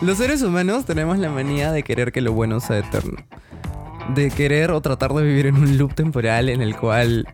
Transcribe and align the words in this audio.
Los 0.00 0.18
seres 0.18 0.42
humanos 0.42 0.84
tenemos 0.84 1.18
la 1.18 1.30
manía 1.30 1.72
de 1.72 1.82
querer 1.82 2.12
que 2.12 2.20
lo 2.20 2.32
bueno 2.32 2.60
sea 2.60 2.78
eterno. 2.78 3.16
De 4.14 4.30
querer 4.30 4.70
o 4.70 4.80
tratar 4.80 5.12
de 5.14 5.22
vivir 5.22 5.46
en 5.46 5.56
un 5.56 5.78
loop 5.78 5.94
temporal 5.94 6.48
en 6.48 6.60
el 6.60 6.76
cual 6.76 7.26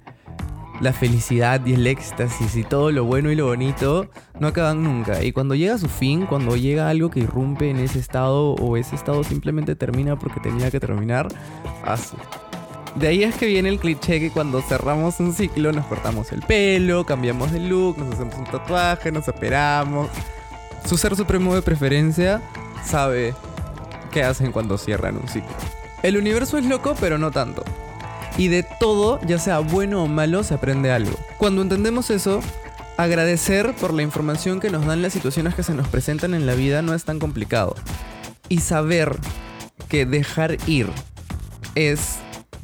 la 0.80 0.92
felicidad 0.92 1.64
y 1.66 1.74
el 1.74 1.86
éxtasis 1.86 2.56
y 2.56 2.64
todo 2.64 2.90
lo 2.90 3.04
bueno 3.04 3.30
y 3.30 3.34
lo 3.34 3.46
bonito 3.46 4.08
no 4.38 4.48
acaban 4.48 4.82
nunca. 4.82 5.22
Y 5.22 5.32
cuando 5.32 5.54
llega 5.54 5.78
su 5.78 5.88
fin, 5.88 6.26
cuando 6.26 6.56
llega 6.56 6.88
algo 6.88 7.10
que 7.10 7.20
irrumpe 7.20 7.70
en 7.70 7.78
ese 7.78 7.98
estado 7.98 8.54
o 8.54 8.76
ese 8.76 8.94
estado 8.94 9.24
simplemente 9.24 9.74
termina 9.74 10.18
porque 10.18 10.40
tenía 10.40 10.70
que 10.70 10.80
terminar, 10.80 11.28
así. 11.84 12.16
De 12.94 13.08
ahí 13.08 13.22
es 13.22 13.36
que 13.36 13.46
viene 13.46 13.68
el 13.68 13.78
cliché 13.78 14.20
que 14.20 14.30
cuando 14.30 14.60
cerramos 14.62 15.20
un 15.20 15.32
ciclo 15.32 15.72
nos 15.72 15.86
cortamos 15.86 16.32
el 16.32 16.42
pelo, 16.42 17.04
cambiamos 17.04 17.52
de 17.52 17.60
look, 17.60 17.98
nos 17.98 18.14
hacemos 18.14 18.34
un 18.36 18.44
tatuaje, 18.44 19.12
nos 19.12 19.28
operamos. 19.28 20.08
Su 20.86 20.96
ser 20.96 21.16
supremo 21.16 21.54
de 21.54 21.62
preferencia 21.62 22.42
sabe 22.84 23.34
qué 24.10 24.24
hacen 24.24 24.52
cuando 24.52 24.78
cierran 24.78 25.16
un 25.16 25.28
ciclo. 25.28 25.54
El 26.02 26.16
universo 26.16 26.58
es 26.58 26.64
loco, 26.64 26.96
pero 26.98 27.18
no 27.18 27.30
tanto. 27.30 27.64
Y 28.38 28.48
de 28.48 28.62
todo, 28.62 29.20
ya 29.26 29.38
sea 29.38 29.58
bueno 29.58 30.02
o 30.02 30.06
malo, 30.06 30.42
se 30.42 30.54
aprende 30.54 30.90
algo. 30.90 31.16
Cuando 31.38 31.62
entendemos 31.62 32.10
eso, 32.10 32.40
agradecer 32.96 33.74
por 33.74 33.92
la 33.92 34.02
información 34.02 34.60
que 34.60 34.70
nos 34.70 34.86
dan 34.86 35.02
las 35.02 35.12
situaciones 35.12 35.54
que 35.54 35.62
se 35.62 35.74
nos 35.74 35.88
presentan 35.88 36.34
en 36.34 36.46
la 36.46 36.54
vida 36.54 36.82
no 36.82 36.94
es 36.94 37.04
tan 37.04 37.18
complicado. 37.18 37.74
Y 38.48 38.60
saber 38.60 39.16
que 39.88 40.06
dejar 40.06 40.56
ir 40.66 40.88
es 41.74 42.18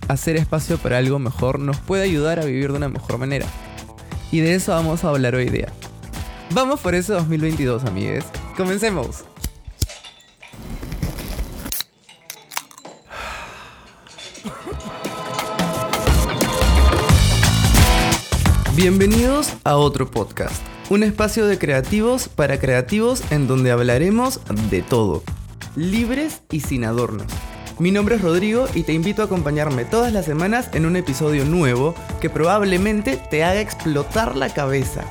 hacer 0.08 0.36
espacio 0.36 0.78
para 0.78 0.98
algo 0.98 1.19
mejor 1.19 1.58
nos 1.58 1.78
puede 1.78 2.05
ayudar 2.05 2.38
a 2.38 2.44
vivir 2.44 2.70
de 2.70 2.78
una 2.78 2.88
mejor 2.88 3.19
manera. 3.19 3.46
Y 4.30 4.41
de 4.41 4.55
eso 4.55 4.72
vamos 4.72 5.05
a 5.05 5.10
hablar 5.10 5.34
hoy 5.34 5.48
día. 5.48 5.69
Vamos 6.50 6.80
por 6.80 6.95
ese 6.95 7.12
2022, 7.12 7.84
amigues. 7.84 8.24
Comencemos. 8.56 9.24
Bienvenidos 18.74 19.55
a 19.64 19.77
otro 19.77 20.11
podcast, 20.11 20.62
un 20.91 21.02
espacio 21.02 21.47
de 21.47 21.58
creativos 21.58 22.28
para 22.28 22.61
creativos 22.61 23.22
en 23.33 23.48
donde 23.48 23.70
hablaremos 23.70 24.41
de 24.70 24.83
todo, 24.83 25.22
libres 25.74 26.42
y 26.50 26.61
sin 26.61 26.84
adornos. 26.84 27.27
Mi 27.78 27.91
nombre 27.91 28.17
es 28.17 28.22
Rodrigo 28.22 28.67
y 28.74 28.84
te 28.84 28.92
invito 28.92 29.22
a 29.22 29.24
acompañarme 29.27 29.84
todas 29.84 30.12
las 30.12 30.27
semanas 30.27 30.70
en 30.74 30.86
un 30.86 30.97
episodio 30.97 31.44
nuevo 31.44 31.94
que 32.20 32.30
probablemente 32.30 33.19
te 33.30 33.44
haga 33.44 33.61
explotar 33.61 34.36
la 34.36 34.52
cabeza. 34.52 35.05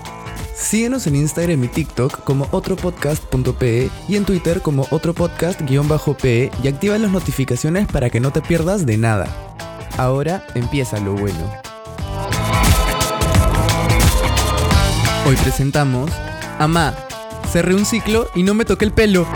Síguenos 0.55 1.05
en 1.05 1.17
Instagram 1.17 1.65
y 1.65 1.67
TikTok 1.67 2.23
como 2.23 2.47
otropodcast.pe 2.51 3.89
y 4.07 4.15
en 4.15 4.23
Twitter 4.23 4.61
como 4.61 4.87
otropodcast-pe 4.89 6.51
y 6.63 6.67
activa 6.69 6.97
las 6.97 7.11
notificaciones 7.11 7.87
para 7.87 8.09
que 8.09 8.21
no 8.21 8.31
te 8.31 8.41
pierdas 8.41 8.85
de 8.85 8.97
nada. 8.97 9.27
Ahora 9.97 10.47
empieza 10.55 10.97
lo 11.01 11.13
bueno. 11.13 11.51
Hoy 15.27 15.35
presentamos 15.35 16.09
Amá, 16.57 16.93
cerré 17.51 17.75
un 17.75 17.85
ciclo 17.85 18.29
y 18.33 18.43
no 18.43 18.53
me 18.53 18.63
toqué 18.63 18.85
el 18.85 18.93
pelo. 18.93 19.27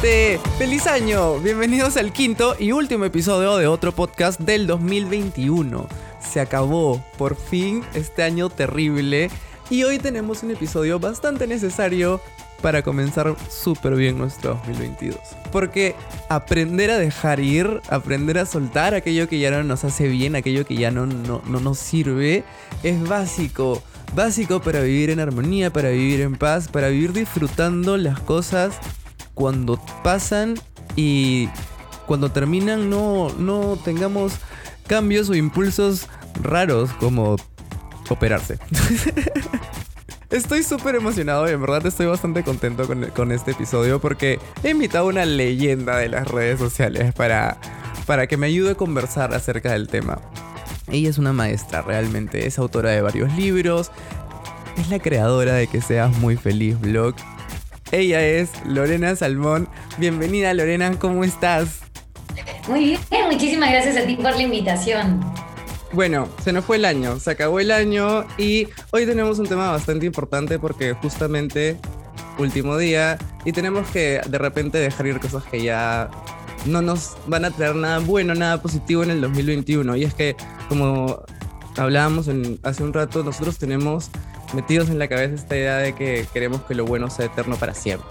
¡Feliz 0.00 0.86
año! 0.86 1.40
Bienvenidos 1.40 1.96
al 1.96 2.12
quinto 2.12 2.54
y 2.56 2.70
último 2.70 3.04
episodio 3.04 3.56
de 3.56 3.66
otro 3.66 3.90
podcast 3.90 4.38
del 4.38 4.68
2021. 4.68 5.88
Se 6.20 6.38
acabó, 6.38 7.04
por 7.16 7.34
fin, 7.34 7.82
este 7.94 8.22
año 8.22 8.48
terrible. 8.48 9.28
Y 9.70 9.82
hoy 9.82 9.98
tenemos 9.98 10.44
un 10.44 10.52
episodio 10.52 11.00
bastante 11.00 11.48
necesario 11.48 12.20
para 12.62 12.82
comenzar 12.82 13.34
súper 13.50 13.96
bien 13.96 14.18
nuestro 14.18 14.54
2022. 14.66 15.18
Porque 15.50 15.96
aprender 16.28 16.92
a 16.92 16.98
dejar 16.98 17.40
ir, 17.40 17.80
aprender 17.88 18.38
a 18.38 18.46
soltar 18.46 18.94
aquello 18.94 19.28
que 19.28 19.40
ya 19.40 19.50
no 19.50 19.64
nos 19.64 19.82
hace 19.82 20.06
bien, 20.06 20.36
aquello 20.36 20.64
que 20.64 20.76
ya 20.76 20.92
no, 20.92 21.06
no, 21.06 21.42
no 21.44 21.58
nos 21.58 21.78
sirve, 21.78 22.44
es 22.84 23.02
básico. 23.02 23.82
Básico 24.14 24.62
para 24.62 24.80
vivir 24.80 25.10
en 25.10 25.18
armonía, 25.18 25.72
para 25.72 25.90
vivir 25.90 26.20
en 26.20 26.36
paz, 26.36 26.68
para 26.68 26.88
vivir 26.88 27.12
disfrutando 27.12 27.96
las 27.96 28.20
cosas 28.20 28.78
cuando 29.38 29.80
pasan 30.02 30.56
y 30.96 31.48
cuando 32.06 32.32
terminan 32.32 32.90
no, 32.90 33.28
no 33.38 33.78
tengamos 33.84 34.32
cambios 34.88 35.30
o 35.30 35.34
impulsos 35.36 36.08
raros 36.42 36.90
como 36.94 37.36
operarse. 38.08 38.58
Estoy 40.30 40.64
súper 40.64 40.96
emocionado 40.96 41.48
y 41.48 41.52
en 41.52 41.60
verdad 41.60 41.86
estoy 41.86 42.06
bastante 42.06 42.42
contento 42.42 42.86
con, 42.86 43.06
con, 43.16 43.32
este 43.32 43.52
episodio 43.52 43.98
porque 43.98 44.38
he 44.62 44.70
invitado 44.70 45.06
a 45.06 45.08
una 45.08 45.24
leyenda 45.24 45.96
de 45.96 46.08
las 46.08 46.28
redes 46.28 46.58
sociales 46.58 47.14
para, 47.14 47.56
para 48.06 48.26
que 48.26 48.36
me 48.36 48.48
ayude 48.48 48.72
a 48.72 48.74
conversar 48.74 49.32
acerca 49.32 49.72
del 49.72 49.88
tema. 49.88 50.18
Ella 50.88 51.08
es 51.08 51.16
una 51.16 51.32
maestra 51.32 51.80
realmente, 51.80 52.46
es 52.46 52.58
autora 52.58 52.90
de 52.90 53.00
varios 53.00 53.32
libros, 53.36 53.90
es 54.76 54.90
la 54.90 54.98
creadora 54.98 55.54
de 55.54 55.66
Que 55.66 55.80
Seas 55.80 56.14
Muy 56.18 56.36
Feliz 56.36 56.78
blog 56.78 57.14
ella 57.92 58.22
es 58.22 58.50
Lorena 58.64 59.14
Salmón. 59.16 59.68
Bienvenida 59.98 60.52
Lorena, 60.54 60.98
¿cómo 60.98 61.24
estás? 61.24 61.80
Muy 62.68 62.98
bien, 63.10 63.30
muchísimas 63.30 63.70
gracias 63.70 63.96
a 63.96 64.06
ti 64.06 64.16
por 64.16 64.34
la 64.34 64.42
invitación. 64.42 65.20
Bueno, 65.92 66.28
se 66.44 66.52
nos 66.52 66.64
fue 66.64 66.76
el 66.76 66.84
año, 66.84 67.18
se 67.18 67.30
acabó 67.30 67.60
el 67.60 67.70
año 67.70 68.26
y 68.36 68.68
hoy 68.90 69.06
tenemos 69.06 69.38
un 69.38 69.46
tema 69.46 69.70
bastante 69.70 70.04
importante 70.04 70.58
porque 70.58 70.92
justamente 70.92 71.78
último 72.38 72.76
día 72.76 73.18
y 73.44 73.52
tenemos 73.52 73.88
que 73.88 74.20
de 74.28 74.38
repente 74.38 74.78
dejar 74.78 75.06
ir 75.06 75.18
cosas 75.18 75.44
que 75.44 75.62
ya 75.62 76.10
no 76.66 76.82
nos 76.82 77.16
van 77.26 77.44
a 77.44 77.50
traer 77.50 77.74
nada 77.74 77.98
bueno, 78.00 78.34
nada 78.34 78.60
positivo 78.60 79.02
en 79.02 79.10
el 79.10 79.20
2021. 79.20 79.96
Y 79.96 80.04
es 80.04 80.14
que, 80.14 80.36
como 80.68 81.22
hablábamos 81.76 82.28
hace 82.62 82.82
un 82.82 82.92
rato, 82.92 83.22
nosotros 83.22 83.58
tenemos 83.58 84.10
metidos 84.54 84.88
en 84.90 84.98
la 84.98 85.08
cabeza 85.08 85.34
esta 85.34 85.56
idea 85.56 85.76
de 85.76 85.94
que 85.94 86.26
queremos 86.32 86.62
que 86.62 86.74
lo 86.74 86.84
bueno 86.84 87.10
sea 87.10 87.26
eterno 87.26 87.56
para 87.56 87.74
siempre. 87.74 88.08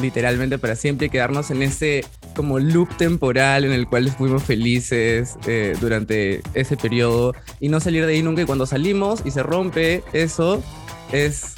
Literalmente 0.00 0.58
para 0.58 0.76
siempre 0.76 1.08
y 1.08 1.10
quedarnos 1.10 1.50
en 1.50 1.62
ese 1.62 2.04
como 2.36 2.60
loop 2.60 2.96
temporal 2.96 3.64
en 3.64 3.72
el 3.72 3.88
cual 3.88 4.08
fuimos 4.10 4.44
felices 4.44 5.36
eh, 5.46 5.76
durante 5.80 6.40
ese 6.54 6.76
periodo 6.76 7.34
y 7.58 7.68
no 7.68 7.80
salir 7.80 8.06
de 8.06 8.12
ahí 8.12 8.22
nunca. 8.22 8.42
Y 8.42 8.44
cuando 8.44 8.64
salimos 8.66 9.22
y 9.24 9.32
se 9.32 9.42
rompe 9.42 10.04
eso, 10.12 10.62
es, 11.10 11.54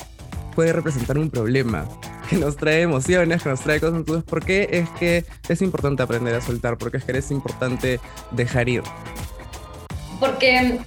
puede 0.54 0.72
representar 0.72 1.18
un 1.18 1.28
problema 1.28 1.86
que 2.30 2.36
nos 2.36 2.56
trae 2.56 2.82
emociones, 2.82 3.42
que 3.42 3.48
nos 3.50 3.60
trae 3.60 3.80
cosas. 3.80 3.96
Entonces, 3.96 4.24
¿por 4.24 4.44
qué 4.44 4.68
es 4.72 4.88
que 4.90 5.24
es 5.48 5.60
importante 5.60 6.02
aprender 6.02 6.34
a 6.34 6.40
soltar? 6.40 6.78
¿Por 6.78 6.90
qué 6.90 6.98
es 6.98 7.04
que 7.04 7.18
es 7.18 7.30
importante 7.30 8.00
dejar 8.30 8.68
ir? 8.68 8.82
Porque 10.18 10.78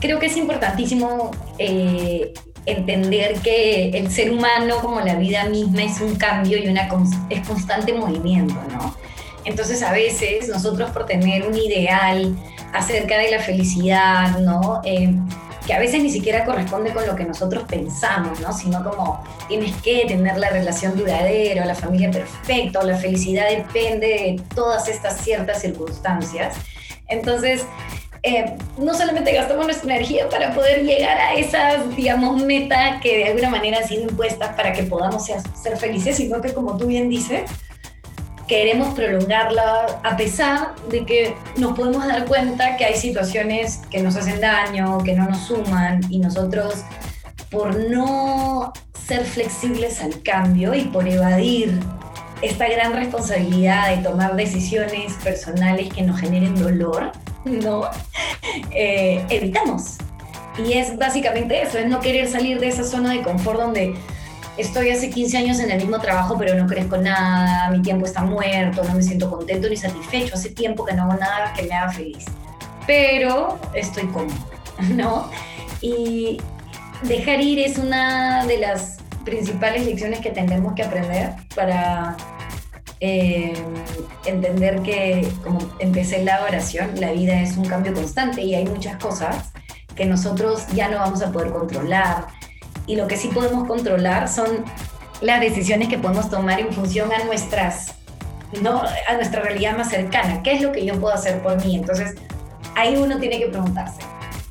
creo 0.00 0.20
que 0.20 0.26
es 0.26 0.36
importantísimo 0.36 1.30
eh, 1.58 2.32
entender 2.66 3.34
que 3.40 3.90
el 3.90 4.10
ser 4.10 4.32
humano, 4.32 4.76
como 4.80 5.00
la 5.00 5.14
vida 5.14 5.44
misma, 5.44 5.82
es 5.82 6.00
un 6.00 6.16
cambio 6.16 6.58
y 6.58 6.68
una 6.68 6.88
es 7.28 7.46
constante 7.46 7.92
movimiento, 7.92 8.54
¿no? 8.72 8.94
Entonces 9.44 9.82
a 9.82 9.92
veces 9.92 10.48
nosotros 10.48 10.90
por 10.90 11.06
tener 11.06 11.46
un 11.46 11.56
ideal 11.56 12.36
acerca 12.72 13.18
de 13.18 13.30
la 13.30 13.40
felicidad, 13.40 14.38
¿no? 14.38 14.80
Eh, 14.84 15.14
que 15.66 15.74
a 15.74 15.78
veces 15.78 16.02
ni 16.02 16.10
siquiera 16.10 16.44
corresponde 16.44 16.92
con 16.92 17.06
lo 17.06 17.14
que 17.16 17.24
nosotros 17.24 17.64
pensamos, 17.64 18.40
¿no? 18.40 18.52
Sino 18.52 18.82
como 18.82 19.22
tienes 19.48 19.74
que 19.76 20.04
tener 20.06 20.38
la 20.38 20.50
relación 20.50 20.96
duradera, 20.96 21.64
la 21.64 21.74
familia 21.74 22.10
perfecta, 22.10 22.80
o 22.80 22.82
la 22.82 22.96
felicidad 22.96 23.48
depende 23.48 24.06
de 24.06 24.42
todas 24.54 24.88
estas 24.88 25.20
ciertas 25.20 25.60
circunstancias. 25.60 26.56
Entonces, 27.08 27.64
eh, 28.22 28.56
no 28.76 28.94
solamente 28.94 29.32
gastamos 29.32 29.66
nuestra 29.66 29.94
energía 29.94 30.28
para 30.28 30.54
poder 30.54 30.84
llegar 30.84 31.16
a 31.16 31.34
esas, 31.34 31.96
digamos, 31.96 32.42
metas 32.42 33.00
que 33.00 33.16
de 33.18 33.24
alguna 33.28 33.50
manera 33.50 33.78
han 33.78 33.88
sido 33.88 34.02
impuestas 34.02 34.54
para 34.54 34.72
que 34.72 34.82
podamos 34.82 35.24
ser, 35.24 35.40
ser 35.60 35.76
felices, 35.76 36.16
sino 36.16 36.40
que 36.40 36.52
como 36.52 36.76
tú 36.76 36.86
bien 36.86 37.08
dices, 37.08 37.50
queremos 38.46 38.94
prolongarla 38.94 40.00
a 40.02 40.16
pesar 40.16 40.74
de 40.90 41.06
que 41.06 41.34
nos 41.56 41.76
podemos 41.76 42.06
dar 42.06 42.26
cuenta 42.26 42.76
que 42.76 42.84
hay 42.84 42.96
situaciones 42.96 43.78
que 43.90 44.02
nos 44.02 44.16
hacen 44.16 44.40
daño, 44.40 45.02
que 45.04 45.14
no 45.14 45.26
nos 45.26 45.46
suman 45.46 46.00
y 46.10 46.18
nosotros 46.18 46.74
por 47.50 47.76
no 47.88 48.72
ser 49.06 49.24
flexibles 49.24 50.02
al 50.02 50.22
cambio 50.22 50.74
y 50.74 50.82
por 50.82 51.08
evadir 51.08 51.78
esta 52.42 52.68
gran 52.68 52.92
responsabilidad 52.92 53.96
de 53.96 54.02
tomar 54.02 54.34
decisiones 54.34 55.12
personales 55.22 55.92
que 55.92 56.02
nos 56.02 56.18
generen 56.18 56.54
dolor, 56.60 57.12
¿no? 57.44 57.82
Eh, 58.72 59.24
evitamos. 59.28 59.98
Y 60.58 60.74
es 60.74 60.96
básicamente 60.98 61.62
eso, 61.62 61.78
es 61.78 61.86
no 61.86 62.00
querer 62.00 62.28
salir 62.28 62.60
de 62.60 62.68
esa 62.68 62.84
zona 62.84 63.12
de 63.12 63.22
confort 63.22 63.60
donde 63.60 63.94
estoy 64.56 64.90
hace 64.90 65.10
15 65.10 65.38
años 65.38 65.60
en 65.60 65.70
el 65.70 65.78
mismo 65.78 65.98
trabajo 66.00 66.36
pero 66.36 66.54
no 66.54 66.66
crezco 66.66 66.96
nada, 66.96 67.70
mi 67.70 67.80
tiempo 67.80 68.04
está 68.04 68.22
muerto, 68.22 68.82
no 68.84 68.94
me 68.94 69.02
siento 69.02 69.30
contento 69.30 69.68
ni 69.68 69.76
satisfecho, 69.76 70.34
hace 70.34 70.50
tiempo 70.50 70.84
que 70.84 70.92
no 70.92 71.04
hago 71.04 71.14
nada 71.14 71.52
que 71.54 71.62
me 71.62 71.74
haga 71.74 71.92
feliz, 71.92 72.26
pero 72.86 73.58
estoy 73.74 74.06
cómodo, 74.08 74.34
¿no? 74.94 75.30
Y, 75.80 76.38
dejar 77.02 77.40
ir 77.40 77.58
es 77.60 77.78
una 77.78 78.44
de 78.46 78.58
las 78.58 78.98
principales 79.24 79.86
lecciones 79.86 80.20
que 80.20 80.30
tenemos 80.30 80.74
que 80.74 80.82
aprender 80.82 81.32
para 81.54 82.16
eh, 83.00 83.54
entender 84.26 84.82
que, 84.82 85.26
como 85.42 85.58
empecé 85.78 86.22
la 86.22 86.42
oración, 86.44 87.00
la 87.00 87.12
vida 87.12 87.40
es 87.40 87.56
un 87.56 87.64
cambio 87.64 87.94
constante 87.94 88.42
y 88.42 88.54
hay 88.54 88.66
muchas 88.66 88.96
cosas 89.02 89.52
que 89.94 90.06
nosotros 90.06 90.66
ya 90.74 90.88
no 90.88 90.98
vamos 90.98 91.22
a 91.22 91.32
poder 91.32 91.50
controlar. 91.50 92.26
Y 92.86 92.96
lo 92.96 93.06
que 93.06 93.16
sí 93.16 93.28
podemos 93.28 93.66
controlar 93.66 94.28
son 94.28 94.64
las 95.20 95.40
decisiones 95.40 95.88
que 95.88 95.98
podemos 95.98 96.30
tomar 96.30 96.60
en 96.60 96.72
función 96.72 97.10
a 97.12 97.24
nuestras 97.24 97.94
no 98.62 98.82
a 98.82 99.14
nuestra 99.14 99.42
realidad 99.42 99.76
más 99.76 99.90
cercana. 99.90 100.42
¿Qué 100.42 100.52
es 100.54 100.62
lo 100.62 100.72
que 100.72 100.84
yo 100.84 100.98
puedo 100.98 101.14
hacer 101.14 101.40
por 101.42 101.64
mí? 101.64 101.76
Entonces, 101.76 102.16
ahí 102.74 102.96
uno 102.96 103.18
tiene 103.18 103.38
que 103.38 103.46
preguntarse, 103.46 104.00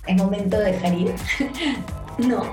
¿es 0.07 0.15
momento 0.15 0.57
de 0.57 0.71
dejar 0.71 0.93
ir? 0.93 1.13
no. 2.17 2.43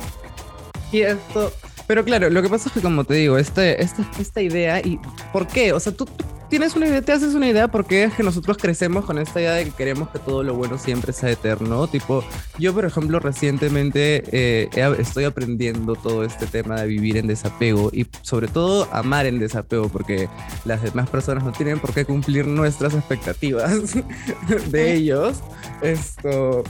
Y 0.93 1.03
esto, 1.03 1.53
pero 1.87 2.05
claro, 2.05 2.31
lo 2.31 2.43
que 2.43 2.49
pasa 2.49 2.69
es 2.69 2.75
que 2.75 2.81
como 2.81 3.05
te 3.05 3.15
digo, 3.15 3.39
este, 3.39 3.83
esta, 3.83 4.09
esta 4.19 4.43
idea, 4.43 4.81
¿y 4.81 4.99
por 5.33 5.47
qué? 5.47 5.73
O 5.73 5.81
sea, 5.81 5.93
tú, 5.93 6.07
tienes 6.49 6.77
una 6.77 6.87
idea, 6.87 7.03
te 7.03 7.13
haces 7.13 7.35
una 7.35 7.49
idea 7.49 7.69
porque 7.69 8.05
es 8.05 8.15
que 8.15 8.23
nosotros 8.23 8.57
crecemos 8.57 9.05
con 9.05 9.19
esta 9.19 9.41
idea 9.41 9.53
de 9.53 9.65
que 9.65 9.71
queremos 9.73 10.11
que 10.11 10.19
todo 10.19 10.43
lo 10.43 10.55
bueno 10.55 10.79
siempre 10.79 11.13
sea 11.13 11.31
eterno. 11.31 11.87
Tipo, 11.89 12.25
yo, 12.59 12.75
por 12.75 12.85
ejemplo, 12.85 13.19
recientemente 13.19 14.25
eh, 14.33 14.69
estoy 14.99 15.25
aprendiendo 15.25 15.95
todo 15.95 16.25
este 16.25 16.47
tema 16.47 16.81
de 16.81 16.87
vivir 16.87 17.17
en 17.17 17.27
desapego 17.27 17.91
y 17.93 18.07
sobre 18.23 18.49
todo 18.49 18.89
amar 18.93 19.27
en 19.27 19.39
desapego 19.39 19.89
porque 19.89 20.29
las 20.65 20.83
demás 20.83 21.09
personas 21.09 21.45
no 21.45 21.53
tienen 21.53 21.79
por 21.79 21.93
qué 21.93 22.05
cumplir 22.05 22.47
nuestras 22.47 22.95
expectativas 22.95 23.95
de 24.71 24.95
ellos. 24.95 25.39
Esto. 25.83 26.63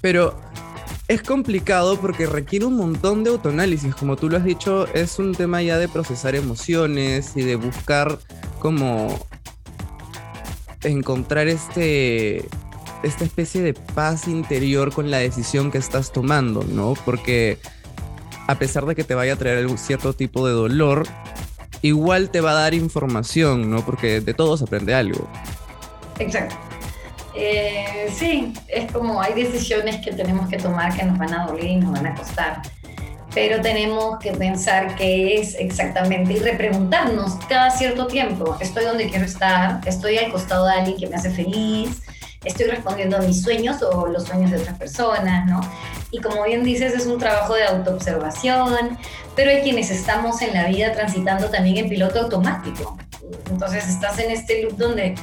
Pero 0.00 0.38
es 1.08 1.22
complicado 1.22 1.98
porque 2.00 2.26
requiere 2.26 2.64
un 2.64 2.76
montón 2.76 3.24
de 3.24 3.30
autoanálisis. 3.30 3.94
Como 3.94 4.16
tú 4.16 4.28
lo 4.28 4.36
has 4.38 4.44
dicho, 4.44 4.86
es 4.94 5.18
un 5.18 5.34
tema 5.34 5.62
ya 5.62 5.78
de 5.78 5.88
procesar 5.88 6.34
emociones 6.34 7.36
y 7.36 7.42
de 7.42 7.56
buscar 7.56 8.18
como 8.58 9.08
encontrar 10.82 11.48
este 11.48 12.44
esta 13.02 13.24
especie 13.24 13.62
de 13.62 13.74
paz 13.74 14.26
interior 14.26 14.92
con 14.92 15.10
la 15.10 15.18
decisión 15.18 15.70
que 15.70 15.78
estás 15.78 16.12
tomando, 16.12 16.64
¿no? 16.64 16.94
Porque 17.04 17.58
a 18.48 18.56
pesar 18.56 18.86
de 18.86 18.94
que 18.94 19.04
te 19.04 19.14
vaya 19.14 19.34
a 19.34 19.36
traer 19.36 19.58
algún 19.58 19.78
cierto 19.78 20.12
tipo 20.12 20.46
de 20.46 20.54
dolor, 20.54 21.06
igual 21.82 22.30
te 22.30 22.40
va 22.40 22.52
a 22.52 22.54
dar 22.54 22.74
información, 22.74 23.70
¿no? 23.70 23.84
Porque 23.84 24.20
de 24.20 24.34
todos 24.34 24.62
aprende 24.62 24.94
algo. 24.94 25.28
Exacto. 26.18 26.56
Eh, 27.34 27.85
sí, 28.12 28.52
es 28.68 28.90
como 28.92 29.20
hay 29.20 29.34
decisiones 29.34 29.96
que 30.04 30.12
tenemos 30.12 30.48
que 30.48 30.58
tomar 30.58 30.96
que 30.96 31.04
nos 31.04 31.18
van 31.18 31.34
a 31.34 31.46
doler 31.46 31.64
y 31.64 31.76
nos 31.76 31.92
van 31.92 32.06
a 32.06 32.14
costar, 32.14 32.62
pero 33.34 33.60
tenemos 33.60 34.18
que 34.18 34.32
pensar 34.32 34.96
qué 34.96 35.36
es 35.36 35.54
exactamente 35.56 36.34
y 36.34 36.38
repreguntarnos 36.38 37.36
cada 37.48 37.70
cierto 37.70 38.06
tiempo, 38.06 38.56
estoy 38.60 38.84
donde 38.84 39.08
quiero 39.08 39.24
estar, 39.24 39.80
estoy 39.86 40.18
al 40.18 40.32
costado 40.32 40.66
de 40.66 40.72
alguien 40.72 40.96
que 40.96 41.06
me 41.06 41.16
hace 41.16 41.30
feliz, 41.30 42.02
estoy 42.44 42.66
respondiendo 42.66 43.16
a 43.16 43.20
mis 43.20 43.42
sueños 43.42 43.82
o 43.82 44.06
los 44.06 44.24
sueños 44.24 44.50
de 44.50 44.58
otras 44.58 44.78
personas, 44.78 45.46
¿no? 45.46 45.60
Y 46.10 46.20
como 46.20 46.44
bien 46.44 46.62
dices, 46.62 46.94
es 46.94 47.06
un 47.06 47.18
trabajo 47.18 47.54
de 47.54 47.64
autoobservación, 47.64 48.96
pero 49.34 49.50
hay 49.50 49.62
quienes 49.62 49.90
estamos 49.90 50.40
en 50.42 50.54
la 50.54 50.68
vida 50.68 50.92
transitando 50.92 51.50
también 51.50 51.76
en 51.76 51.88
piloto 51.88 52.20
automático. 52.20 52.96
Entonces 53.50 53.88
estás 53.88 54.18
en 54.18 54.30
este 54.30 54.62
loop 54.62 54.76
donde 54.76 55.14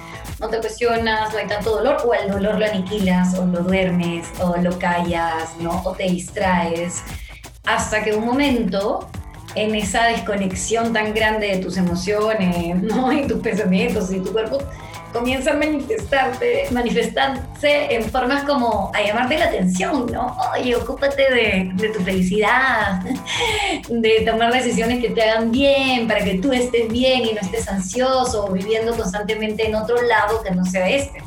no 0.44 0.50
te 0.50 0.60
cuestionas, 0.60 1.31
no 1.31 1.40
hay 1.40 1.48
tanto 1.48 1.78
dolor, 1.78 1.98
o 2.06 2.13
el 2.13 2.30
dolor 2.30 2.60
lo 2.60 2.66
aniquilas, 2.66 3.34
o 3.36 3.45
lo 3.45 3.63
duermes, 3.63 4.28
o 4.42 4.57
lo 4.57 4.78
callas, 4.78 5.56
¿no? 5.60 5.81
O 5.86 5.94
te 5.94 6.04
distraes, 6.04 7.01
hasta 7.66 8.04
que 8.04 8.13
un 8.13 8.25
momento, 8.25 9.07
en 9.56 9.74
esa 9.74 10.07
desconexión 10.07 10.92
tan 10.92 11.13
grande 11.13 11.48
de 11.48 11.57
tus 11.60 11.78
emociones, 11.78 12.75
¿no? 12.84 13.13
Y 13.13 13.25
tus 13.25 13.40
pensamientos 13.40 14.12
y 14.12 14.19
tu 14.19 14.34
cuerpo, 14.34 14.57
comienza 15.13 15.51
a 15.51 15.54
manifestarte, 15.54 16.65
manifestarse 16.71 17.95
en 17.95 18.04
formas 18.10 18.44
como 18.44 18.92
a 18.94 19.01
llamarte 19.01 19.38
la 19.38 19.45
atención, 19.45 20.07
¿no? 20.12 20.36
Oye, 20.60 20.75
ocúpate 20.75 21.31
de, 21.31 21.71
de, 21.75 21.89
tu 21.89 22.01
felicidad, 22.01 23.01
de 23.89 24.25
tomar 24.25 24.51
decisiones 24.51 25.01
que 25.01 25.12
te 25.12 25.21
hagan 25.21 25.51
bien, 25.51 26.07
para 26.07 26.24
que 26.24 26.39
tú 26.39 26.51
estés 26.51 26.89
bien 26.89 27.21
y 27.25 27.33
no 27.33 27.42
estés 27.42 27.68
ansioso 27.69 28.45
o 28.45 28.51
viviendo 28.51 28.95
constantemente 28.98 29.68
en 29.68 29.75
otro 29.75 30.01
lado 30.01 30.44
que 30.44 30.51
no 30.51 30.65
sea 30.65 30.89
este. 30.89 31.21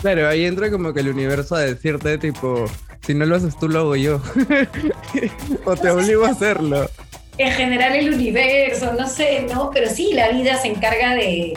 Claro, 0.00 0.28
ahí 0.28 0.46
entra 0.46 0.70
como 0.70 0.92
que 0.92 1.00
el 1.00 1.08
universo 1.08 1.56
a 1.56 1.60
decirte 1.60 2.18
tipo, 2.18 2.66
si 3.04 3.14
no 3.14 3.26
lo 3.26 3.36
haces 3.36 3.58
tú, 3.58 3.68
lo 3.68 3.80
hago 3.80 3.96
yo. 3.96 4.20
o 5.64 5.76
te 5.76 5.90
obligo 5.90 6.24
a 6.24 6.30
hacerlo. 6.30 6.88
En 7.38 7.50
general 7.52 7.94
el 7.94 8.12
universo, 8.12 8.92
no 8.98 9.08
sé, 9.08 9.46
¿no? 9.52 9.70
Pero 9.72 9.90
sí, 9.90 10.12
la 10.12 10.28
vida 10.28 10.56
se 10.58 10.68
encarga 10.68 11.14
de, 11.14 11.54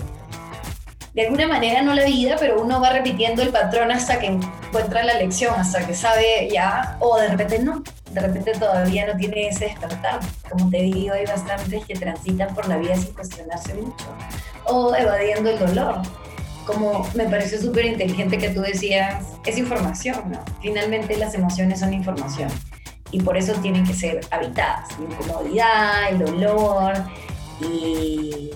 de 1.16 1.22
alguna 1.22 1.48
manera 1.48 1.82
no 1.82 1.94
la 1.94 2.04
vida, 2.04 2.36
pero 2.38 2.62
uno 2.62 2.82
va 2.82 2.90
repitiendo 2.90 3.42
el 3.42 3.50
patrón 3.50 3.90
hasta 3.90 4.20
que 4.20 4.28
encuentra 4.28 5.02
la 5.02 5.14
lección, 5.14 5.58
hasta 5.58 5.88
que 5.88 5.94
sabe 5.94 6.50
ya, 6.52 6.98
o 7.00 7.18
de 7.18 7.30
repente 7.30 7.60
no, 7.60 7.82
de 8.12 8.20
repente 8.20 8.52
todavía 8.52 9.08
no 9.08 9.18
tiene 9.18 9.48
ese 9.48 9.66
despertar. 9.66 10.20
Como 10.50 10.70
te 10.70 10.82
digo, 10.82 11.14
hay 11.14 11.26
bastantes 11.26 11.86
que 11.86 11.96
transitan 11.96 12.54
por 12.54 12.68
la 12.68 12.76
vida 12.78 12.98
sin 12.98 13.14
cuestionarse 13.14 13.76
mucho, 13.76 14.06
o 14.66 14.94
evadiendo 14.94 15.52
el 15.52 15.58
dolor. 15.58 16.02
Como 16.66 17.08
me 17.14 17.24
pareció 17.30 17.62
súper 17.62 17.86
inteligente 17.86 18.38
que 18.38 18.50
tú 18.50 18.60
decías, 18.60 19.24
es 19.46 19.58
información, 19.58 20.32
¿no? 20.32 20.44
Finalmente 20.62 21.16
las 21.16 21.34
emociones 21.34 21.80
son 21.80 21.94
información 21.94 22.50
y 23.12 23.22
por 23.22 23.38
eso 23.38 23.54
tienen 23.62 23.86
que 23.86 23.94
ser 23.94 24.20
habitadas. 24.32 24.90
La 25.00 25.06
incomodidad, 25.06 26.10
el 26.10 26.20
dolor 26.20 26.94
y 27.62 28.52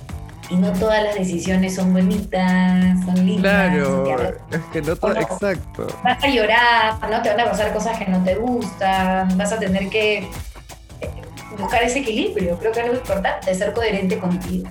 y 0.50 0.56
no 0.56 0.72
todas 0.74 1.04
las 1.04 1.16
decisiones 1.16 1.76
son 1.76 1.94
bonitas, 1.94 3.06
son 3.06 3.26
lindas. 3.26 3.72
Claro, 3.74 4.38
es 4.52 4.62
que 4.74 4.82
no 4.82 4.96
todo, 4.96 5.16
exacto. 5.16 5.88
Vas 6.04 6.24
a 6.24 6.28
llorar, 6.28 7.10
¿no? 7.10 7.22
Te 7.22 7.30
van 7.30 7.40
a 7.42 7.52
pasar 7.52 7.74
cosas 7.74 7.98
que 8.00 8.06
no 8.08 8.24
te 8.24 8.36
gustan, 8.36 9.38
vas 9.38 9.54
a 9.54 9.60
tener 9.60 9.90
que 9.90 10.18
eh, 10.18 10.30
buscar 11.58 11.84
ese 11.84 12.00
equilibrio. 12.00 12.58
Creo 12.58 12.72
que 12.72 12.80
es 12.80 12.88
lo 12.88 12.94
importante, 12.94 13.54
ser 13.54 13.74
coherente 13.74 14.18
contigo. 14.18 14.70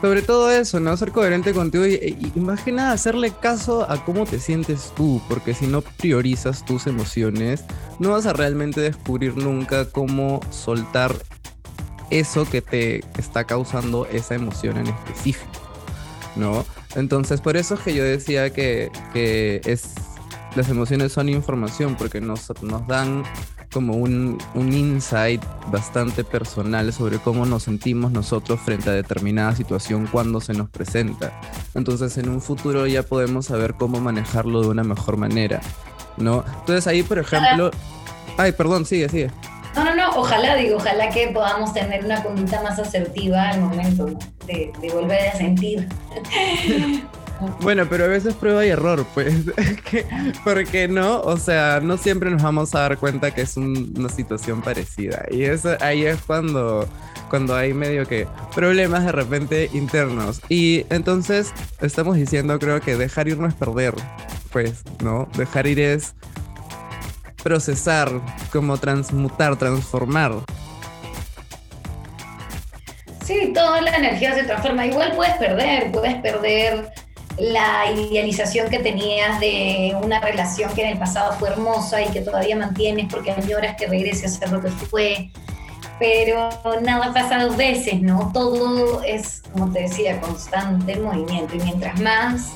Sobre 0.00 0.22
todo 0.22 0.50
eso, 0.50 0.78
¿no? 0.78 0.96
Ser 0.96 1.10
coherente 1.10 1.52
contigo 1.52 1.84
y, 1.84 2.32
imagina 2.36 2.92
hacerle 2.92 3.32
caso 3.32 3.90
a 3.90 4.04
cómo 4.04 4.26
te 4.26 4.38
sientes 4.38 4.92
tú, 4.96 5.20
porque 5.28 5.54
si 5.54 5.66
no 5.66 5.82
priorizas 5.82 6.64
tus 6.64 6.86
emociones, 6.86 7.64
no 7.98 8.12
vas 8.12 8.24
a 8.26 8.32
realmente 8.32 8.80
descubrir 8.80 9.36
nunca 9.36 9.86
cómo 9.86 10.40
soltar 10.50 11.12
eso 12.10 12.48
que 12.48 12.62
te 12.62 13.04
está 13.18 13.44
causando 13.44 14.06
esa 14.06 14.34
emoción 14.34 14.78
en 14.78 14.88
específico, 14.88 15.52
¿no? 16.36 16.64
Entonces, 16.94 17.40
por 17.40 17.56
eso 17.56 17.74
es 17.74 17.80
que 17.80 17.94
yo 17.94 18.04
decía 18.04 18.50
que, 18.50 18.90
es, 19.64 19.94
las 20.56 20.68
emociones 20.68 21.12
son 21.12 21.28
información, 21.28 21.96
porque 21.96 22.20
nos, 22.20 22.50
nos 22.62 22.86
dan 22.86 23.24
como 23.72 23.94
un, 23.94 24.38
un, 24.54 24.72
insight 24.72 25.42
bastante 25.70 26.24
personal 26.24 26.90
sobre 26.92 27.18
cómo 27.18 27.44
nos 27.44 27.64
sentimos 27.64 28.12
nosotros 28.12 28.58
frente 28.60 28.88
a 28.88 28.94
determinada 28.94 29.54
situación 29.54 30.08
cuando 30.10 30.40
se 30.40 30.54
nos 30.54 30.70
presenta. 30.70 31.38
Entonces 31.74 32.16
en 32.16 32.30
un 32.30 32.40
futuro 32.40 32.86
ya 32.86 33.02
podemos 33.02 33.46
saber 33.46 33.74
cómo 33.74 34.00
manejarlo 34.00 34.62
de 34.62 34.68
una 34.68 34.84
mejor 34.84 35.18
manera, 35.18 35.60
¿no? 36.16 36.44
Entonces 36.60 36.86
ahí, 36.86 37.02
por 37.02 37.18
ejemplo... 37.18 37.70
Ay, 38.38 38.52
perdón, 38.52 38.86
sigue, 38.86 39.08
sigue. 39.08 39.30
No, 39.78 39.84
no, 39.84 39.94
no, 39.94 40.10
ojalá, 40.16 40.56
digo, 40.56 40.78
ojalá 40.78 41.08
que 41.08 41.28
podamos 41.28 41.72
tener 41.72 42.04
una 42.04 42.20
conducta 42.20 42.60
más 42.62 42.80
asertiva 42.80 43.50
al 43.50 43.60
momento 43.60 44.06
de, 44.44 44.72
volver 44.92 45.28
a 45.28 45.36
sentir. 45.36 45.88
Bueno, 47.60 47.86
pero 47.88 48.06
a 48.06 48.08
veces 48.08 48.34
prueba 48.34 48.66
y 48.66 48.70
error, 48.70 49.06
pues. 49.14 49.32
porque 50.44 50.88
no, 50.88 51.20
o 51.20 51.36
sea, 51.36 51.78
no 51.80 51.96
siempre 51.96 52.32
nos 52.32 52.42
vamos 52.42 52.74
a 52.74 52.80
dar 52.80 52.98
cuenta 52.98 53.32
que 53.32 53.42
es 53.42 53.56
una 53.56 54.08
situación 54.08 54.60
parecida. 54.60 55.24
Y 55.30 55.44
eso 55.44 55.76
ahí 55.78 56.04
es 56.04 56.20
cuando, 56.22 56.88
cuando 57.30 57.54
hay 57.54 57.74
medio 57.74 58.08
que 58.08 58.26
problemas 58.56 59.04
de 59.04 59.12
repente 59.12 59.70
internos. 59.72 60.40
Y 60.48 60.84
entonces 60.90 61.52
estamos 61.80 62.16
diciendo, 62.16 62.58
creo 62.58 62.80
que 62.80 62.96
dejar 62.96 63.28
ir 63.28 63.38
no 63.38 63.46
es 63.46 63.54
perder, 63.54 63.94
pues, 64.50 64.82
¿no? 65.00 65.28
Dejar 65.36 65.68
ir 65.68 65.78
es 65.78 66.16
procesar, 67.42 68.10
como 68.52 68.76
transmutar, 68.76 69.56
transformar. 69.56 70.32
Sí, 73.24 73.52
toda 73.54 73.80
la 73.80 73.94
energía 73.94 74.34
se 74.34 74.44
transforma. 74.44 74.86
Igual 74.86 75.12
puedes 75.14 75.34
perder, 75.34 75.92
puedes 75.92 76.14
perder 76.16 76.92
la 77.38 77.90
idealización 77.92 78.68
que 78.68 78.78
tenías 78.78 79.38
de 79.38 79.96
una 80.02 80.20
relación 80.20 80.72
que 80.74 80.82
en 80.82 80.88
el 80.92 80.98
pasado 80.98 81.32
fue 81.34 81.50
hermosa 81.50 82.02
y 82.02 82.06
que 82.06 82.20
todavía 82.20 82.56
mantienes 82.56 83.06
porque 83.10 83.30
añoras 83.30 83.76
que 83.76 83.86
regrese 83.86 84.26
a 84.26 84.28
ser 84.28 84.50
lo 84.50 84.60
que 84.60 84.70
fue. 84.70 85.30
Pero 85.98 86.48
nada 86.82 87.12
pasa 87.12 87.44
dos 87.44 87.56
veces, 87.56 88.00
¿no? 88.00 88.30
Todo 88.32 89.02
es, 89.02 89.42
como 89.52 89.72
te 89.72 89.82
decía, 89.82 90.20
constante 90.20 90.96
movimiento. 90.96 91.56
Y 91.56 91.60
mientras 91.60 92.00
más 92.00 92.52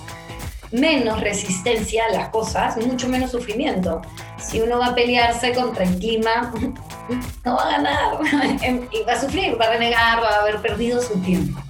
menos 0.73 1.21
resistencia 1.21 2.05
a 2.07 2.12
las 2.12 2.29
cosas, 2.31 2.76
mucho 2.79 3.09
menos 3.09 3.31
sufrimiento. 3.31 4.02
Si 4.38 4.61
uno 4.61 4.79
va 4.79 4.87
a 4.87 4.95
pelearse 4.95 5.52
contra 5.52 5.85
el 5.85 5.99
clima, 5.99 6.52
no 7.45 7.57
va 7.57 7.62
a 7.62 7.71
ganar 7.71 8.19
y 8.93 9.02
va 9.05 9.12
a 9.12 9.21
sufrir, 9.21 9.61
va 9.61 9.67
a 9.67 9.71
renegar, 9.71 10.23
va 10.23 10.29
a 10.29 10.41
haber 10.41 10.61
perdido 10.61 11.00
su 11.00 11.19
tiempo, 11.21 11.61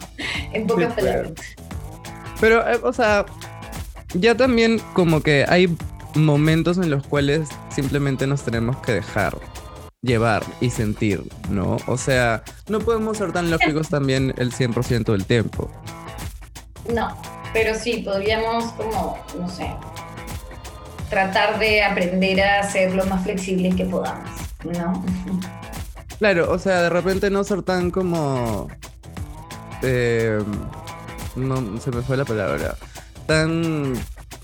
en 0.52 0.66
pocas 0.66 0.92
palabras. 0.94 1.32
Pero, 2.40 2.68
eh, 2.68 2.80
o 2.82 2.92
sea, 2.92 3.26
ya 4.14 4.36
también 4.36 4.80
como 4.94 5.20
que 5.20 5.44
hay 5.48 5.74
momentos 6.14 6.78
en 6.78 6.90
los 6.90 7.06
cuales 7.06 7.48
simplemente 7.70 8.26
nos 8.26 8.42
tenemos 8.42 8.76
que 8.78 8.92
dejar 8.92 9.38
llevar 10.02 10.44
y 10.60 10.70
sentir, 10.70 11.22
¿no? 11.48 11.76
O 11.86 11.96
sea, 11.96 12.42
no 12.68 12.80
podemos 12.80 13.18
ser 13.18 13.32
tan 13.32 13.50
lógicos 13.50 13.88
también 13.90 14.34
el 14.36 14.52
100% 14.52 15.04
del 15.04 15.24
tiempo. 15.24 15.70
No, 16.92 17.16
pero 17.52 17.74
sí, 17.74 17.98
podríamos 17.98 18.72
como, 18.72 19.18
no 19.38 19.48
sé, 19.48 19.74
tratar 21.10 21.58
de 21.58 21.82
aprender 21.82 22.40
a 22.40 22.62
ser 22.70 22.94
lo 22.94 23.04
más 23.06 23.22
flexibles 23.22 23.74
que 23.74 23.84
podamos, 23.84 24.30
¿no? 24.64 25.04
Claro, 26.18 26.50
o 26.52 26.58
sea, 26.58 26.82
de 26.82 26.88
repente 26.88 27.30
no 27.30 27.44
ser 27.44 27.62
tan 27.62 27.90
como... 27.90 28.68
Eh, 29.82 30.38
no 31.34 31.80
se 31.80 31.90
me 31.90 32.02
fue 32.02 32.16
la 32.16 32.24
palabra. 32.24 32.76
Tan 33.26 33.94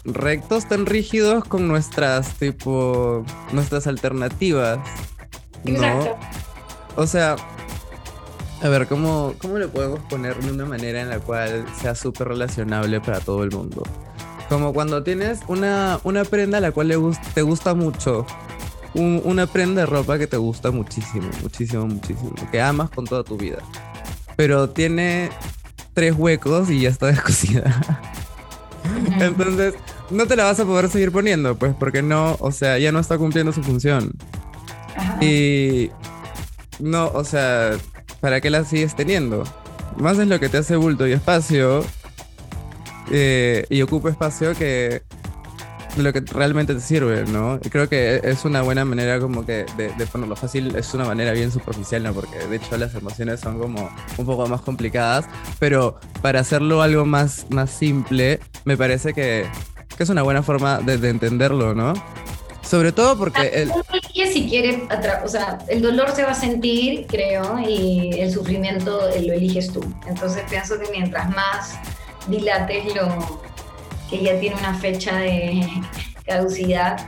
rectos, 0.05 0.67
tan 0.69 0.87
rígidos 0.87 1.45
con 1.45 1.69
nuestras, 1.69 2.35
tipo, 2.35 3.25
nuestras 3.53 3.87
alternativas. 3.87 4.79
¿no? 5.65 6.19
O 6.97 7.07
sea, 7.07 7.37
a 8.63 8.69
ver, 8.69 8.89
¿cómo, 8.89 9.35
¿cómo 9.39 9.59
le 9.59 9.69
podemos 9.69 10.01
poner 10.01 10.37
de 10.43 10.53
una 10.53 10.65
manera 10.65 11.01
en 11.01 11.09
la 11.09 11.21
cual 11.21 11.65
sea 11.81 11.95
súper 11.95 12.29
relacionable 12.29 13.01
para 13.01 13.21
todo 13.21 13.45
el 13.45 13.51
mundo? 13.51 13.83
Como 14.49 14.73
cuando 14.73 15.03
tienes 15.03 15.41
una, 15.47 16.01
una 16.05 16.25
prenda 16.25 16.59
a 16.59 16.61
la 16.61 16.73
cual 16.73 16.89
le 16.89 16.97
te 17.35 17.43
gusta 17.43 17.75
mucho. 17.75 18.27
una 18.95 19.47
prenda 19.47 19.83
de 19.83 19.87
ropa 19.87 20.19
que 20.19 20.27
te 20.27 20.39
gusta 20.39 20.71
muchísimo, 20.71 21.29
muchísimo, 21.43 21.87
muchísimo. 21.87 22.33
Que 22.51 22.61
amas 22.61 22.91
con 22.91 23.05
toda 23.05 23.23
tu 23.23 23.37
vida. 23.37 23.59
Pero 24.37 24.71
tiene 24.71 25.31
tres 25.93 26.15
huecos 26.17 26.71
y 26.71 26.81
ya 26.81 26.89
está 26.89 27.07
descosida. 27.07 28.01
Entonces, 29.21 29.75
no 30.11 30.27
te 30.27 30.35
la 30.35 30.45
vas 30.45 30.59
a 30.59 30.65
poder 30.65 30.89
seguir 30.89 31.13
poniendo, 31.13 31.57
pues, 31.57 31.75
porque 31.79 32.03
no, 32.03 32.37
o 32.41 32.51
sea, 32.51 32.79
ya 32.79 32.91
no 32.91 32.99
está 32.99 33.19
cumpliendo 33.19 33.53
su 33.53 33.63
función. 33.63 34.13
Y 35.21 35.91
no, 36.79 37.09
o 37.09 37.25
sea, 37.25 37.77
¿para 38.21 38.41
qué 38.41 38.51
la 38.51 38.65
sigues 38.65 38.95
teniendo? 38.95 39.45
Más 39.97 40.19
es 40.19 40.29
lo 40.29 40.39
que 40.39 40.49
te 40.49 40.59
hace 40.59 40.77
bulto 40.77 41.07
y 41.07 41.13
espacio 41.13 41.85
eh, 43.11 43.67
y 43.71 43.83
ocupa 43.83 44.11
espacio 44.11 44.55
que 44.55 45.03
lo 45.97 46.13
que 46.13 46.21
realmente 46.21 46.75
te 46.75 46.81
sirve, 46.81 47.25
¿no? 47.25 47.59
Y 47.63 47.71
creo 47.71 47.89
que 47.89 48.21
es 48.23 48.45
una 48.45 48.63
buena 48.63 48.85
manera 48.85 49.19
como 49.19 49.45
que 49.45 49.67
de, 49.77 49.93
de, 49.97 50.07
ponerlo 50.07 50.37
fácil, 50.37 50.75
es 50.77 50.95
una 50.95 51.05
manera 51.05 51.33
bien 51.33 51.51
superficial, 51.51 52.03
¿no? 52.03 52.13
Porque 52.13 52.39
de 52.39 52.57
hecho 52.57 52.77
las 52.77 52.95
emociones 52.95 53.41
son 53.41 53.59
como 53.59 53.91
un 54.17 54.27
poco 54.27 54.47
más 54.47 54.61
complicadas, 54.61 55.27
pero 55.59 55.99
para 56.23 56.41
hacerlo 56.41 56.83
algo 56.83 57.05
más, 57.05 57.47
más 57.51 57.71
simple, 57.71 58.41
me 58.65 58.77
parece 58.77 59.13
que, 59.13 59.47
que 59.97 60.03
es 60.03 60.09
una 60.09 60.23
buena 60.23 60.43
forma 60.43 60.79
de, 60.79 60.99
de 60.99 61.09
entenderlo, 61.09 61.75
¿no? 61.75 61.95
Sobre 62.69 62.93
todo 62.93 63.17
porque... 63.17 63.47
El... 63.49 63.73
Si 64.13 64.47
quiere, 64.47 64.87
o 65.25 65.29
sea, 65.29 65.59
el 65.69 65.81
dolor 65.81 66.11
se 66.11 66.23
va 66.23 66.33
a 66.33 66.35
sentir, 66.35 67.07
creo, 67.07 67.59
y 67.59 68.11
el 68.21 68.31
sufrimiento 68.31 69.01
lo 69.01 69.33
eliges 69.33 69.73
tú. 69.73 69.81
Entonces 70.07 70.43
pienso 70.51 70.79
que 70.79 70.91
mientras 70.91 71.31
más 71.31 71.79
dilates 72.27 72.95
lo 72.95 73.41
que 74.11 74.23
ya 74.23 74.39
tiene 74.39 74.57
una 74.57 74.75
fecha 74.75 75.17
de 75.17 75.67
caducidad, 76.27 76.99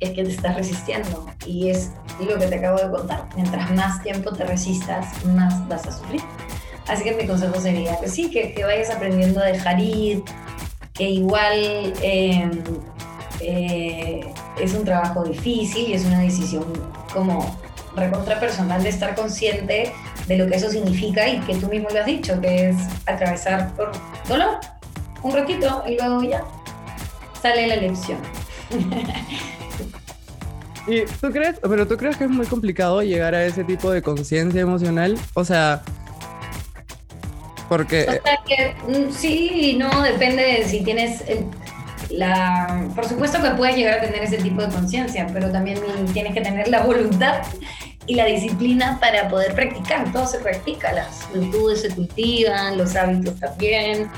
es 0.00 0.10
que 0.10 0.24
te 0.24 0.30
estás 0.30 0.56
resistiendo. 0.56 1.26
Y 1.46 1.70
es 1.70 1.92
lo 2.18 2.36
que 2.38 2.46
te 2.46 2.56
acabo 2.56 2.78
de 2.78 2.90
contar. 2.90 3.28
Mientras 3.36 3.70
más 3.70 4.02
tiempo 4.02 4.32
te 4.32 4.44
resistas, 4.44 5.24
más 5.26 5.68
vas 5.68 5.86
a 5.86 5.92
sufrir. 5.92 6.22
Así 6.88 7.04
que 7.04 7.12
mi 7.12 7.28
consejo 7.28 7.60
sería 7.60 7.98
que 8.00 8.08
sí, 8.08 8.28
que, 8.30 8.54
que 8.54 8.64
vayas 8.64 8.90
aprendiendo 8.90 9.40
a 9.40 9.44
dejar 9.44 9.78
ir, 9.78 10.24
que 10.94 11.04
igual... 11.10 11.92
Eh, 12.02 12.50
eh, 13.40 14.20
es 14.60 14.74
un 14.74 14.84
trabajo 14.84 15.24
difícil 15.24 15.88
y 15.88 15.92
es 15.94 16.04
una 16.04 16.20
decisión 16.20 16.64
como 17.12 17.58
recontra 17.94 18.38
personal 18.38 18.82
de 18.82 18.90
estar 18.90 19.14
consciente 19.14 19.92
de 20.26 20.36
lo 20.36 20.46
que 20.46 20.56
eso 20.56 20.70
significa 20.70 21.28
y 21.28 21.40
que 21.40 21.54
tú 21.56 21.68
mismo 21.68 21.88
lo 21.90 22.00
has 22.00 22.06
dicho, 22.06 22.40
que 22.40 22.70
es 22.70 22.76
atravesar 23.06 23.72
por 23.74 23.92
dolor 24.28 24.58
un 25.22 25.32
ratito 25.32 25.82
y 25.86 25.96
luego 25.96 26.22
ya 26.22 26.44
sale 27.40 27.66
la 27.66 27.76
lección. 27.76 28.18
¿Y 30.86 31.04
tú 31.20 31.30
crees, 31.32 31.58
pero 31.60 31.86
tú 31.86 31.96
crees 31.96 32.16
que 32.16 32.24
es 32.24 32.30
muy 32.30 32.46
complicado 32.46 33.02
llegar 33.02 33.34
a 33.34 33.44
ese 33.44 33.64
tipo 33.64 33.90
de 33.90 34.02
conciencia 34.02 34.60
emocional? 34.60 35.18
O 35.34 35.44
sea, 35.44 35.82
porque... 37.68 38.02
O 38.02 38.12
sea 38.12 38.38
que 38.46 38.76
mm, 38.86 39.10
sí 39.10 39.76
no, 39.78 40.02
depende 40.02 40.42
de 40.42 40.64
si 40.64 40.84
tienes 40.84 41.22
el, 41.22 41.46
la, 42.10 42.88
por 42.94 43.06
supuesto 43.08 43.42
que 43.42 43.50
puedes 43.50 43.76
llegar 43.76 43.98
a 43.98 44.00
tener 44.00 44.22
ese 44.22 44.38
tipo 44.38 44.62
de 44.62 44.68
conciencia, 44.68 45.26
pero 45.32 45.50
también 45.50 45.80
tienes 46.12 46.34
que 46.34 46.40
tener 46.40 46.68
la 46.68 46.82
voluntad 46.82 47.42
y 48.06 48.14
la 48.14 48.26
disciplina 48.26 48.98
para 49.00 49.28
poder 49.28 49.54
practicar. 49.54 50.12
Todo 50.12 50.26
se 50.26 50.38
practica, 50.38 50.92
las 50.92 51.28
virtudes 51.32 51.82
se 51.82 51.90
cultivan, 51.90 52.78
los 52.78 52.94
hábitos 52.94 53.38
también, 53.40 54.10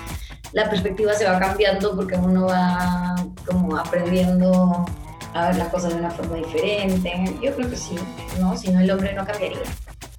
la 0.53 0.69
perspectiva 0.69 1.15
se 1.15 1.25
va 1.25 1.39
cambiando 1.39 1.95
porque 1.97 2.17
uno 2.17 2.47
va 2.47 3.15
como 3.47 3.77
aprendiendo 3.77 4.87
a 5.35 5.49
ver 5.49 5.57
las 5.57 5.69
cosas 5.69 5.93
de 5.93 6.01
una 6.01 6.11
forma 6.11 6.37
diferente. 6.37 7.13
Yo 7.43 7.55
creo 7.55 7.71
que 7.71 7.77
sí, 7.77 7.97
¿no? 8.41 8.57
Si 8.57 8.71
no, 8.71 8.81
el 8.81 8.91
hombre 8.91 9.13
no 9.15 9.25
cambiaría. 9.25 9.59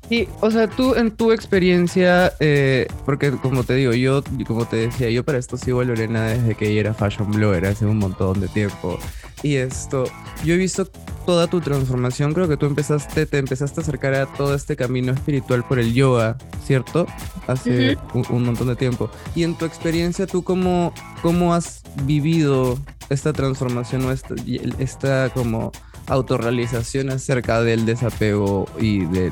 Sí, 0.09 0.27
o 0.41 0.49
sea, 0.49 0.67
tú 0.67 0.95
en 0.95 1.11
tu 1.11 1.31
experiencia, 1.31 2.33
eh, 2.39 2.87
porque 3.05 3.29
como 3.29 3.63
te 3.63 3.75
digo, 3.75 3.93
yo, 3.93 4.23
como 4.47 4.65
te 4.65 4.77
decía, 4.77 5.11
yo 5.11 5.23
para 5.23 5.37
esto 5.37 5.55
sigo 5.55 5.81
a 5.81 5.85
Lorena 5.85 6.29
desde 6.29 6.55
que 6.55 6.67
ella 6.67 6.79
era 6.79 6.93
fashion 6.95 7.29
blogger 7.29 7.67
hace 7.67 7.85
un 7.85 7.99
montón 7.99 8.39
de 8.39 8.47
tiempo. 8.47 8.97
Y 9.43 9.57
esto, 9.57 10.05
yo 10.43 10.55
he 10.55 10.57
visto 10.57 10.89
toda 11.27 11.45
tu 11.45 11.61
transformación, 11.61 12.33
creo 12.33 12.47
que 12.47 12.57
tú 12.57 12.65
empezaste, 12.65 13.27
te 13.27 13.37
empezaste 13.37 13.81
a 13.81 13.83
acercar 13.83 14.15
a 14.15 14.25
todo 14.25 14.55
este 14.55 14.75
camino 14.75 15.13
espiritual 15.13 15.63
por 15.63 15.77
el 15.77 15.93
yoga, 15.93 16.39
¿cierto? 16.65 17.05
Hace 17.45 17.95
un, 18.15 18.43
montón 18.43 18.67
de 18.67 18.75
tiempo. 18.75 19.11
Y 19.35 19.43
en 19.43 19.55
tu 19.55 19.65
experiencia, 19.65 20.25
¿tú 20.25 20.43
cómo, 20.43 20.91
cómo 21.21 21.53
has 21.53 21.83
vivido 22.05 22.79
esta 23.11 23.31
transformación 23.31 24.05
o 24.05 24.11
esta, 24.11 24.33
esta 24.79 25.29
como 25.35 25.71
autorrealización 26.09 27.09
acerca 27.09 27.61
del 27.61 27.85
desapego 27.85 28.67
y 28.79 29.05
de, 29.05 29.31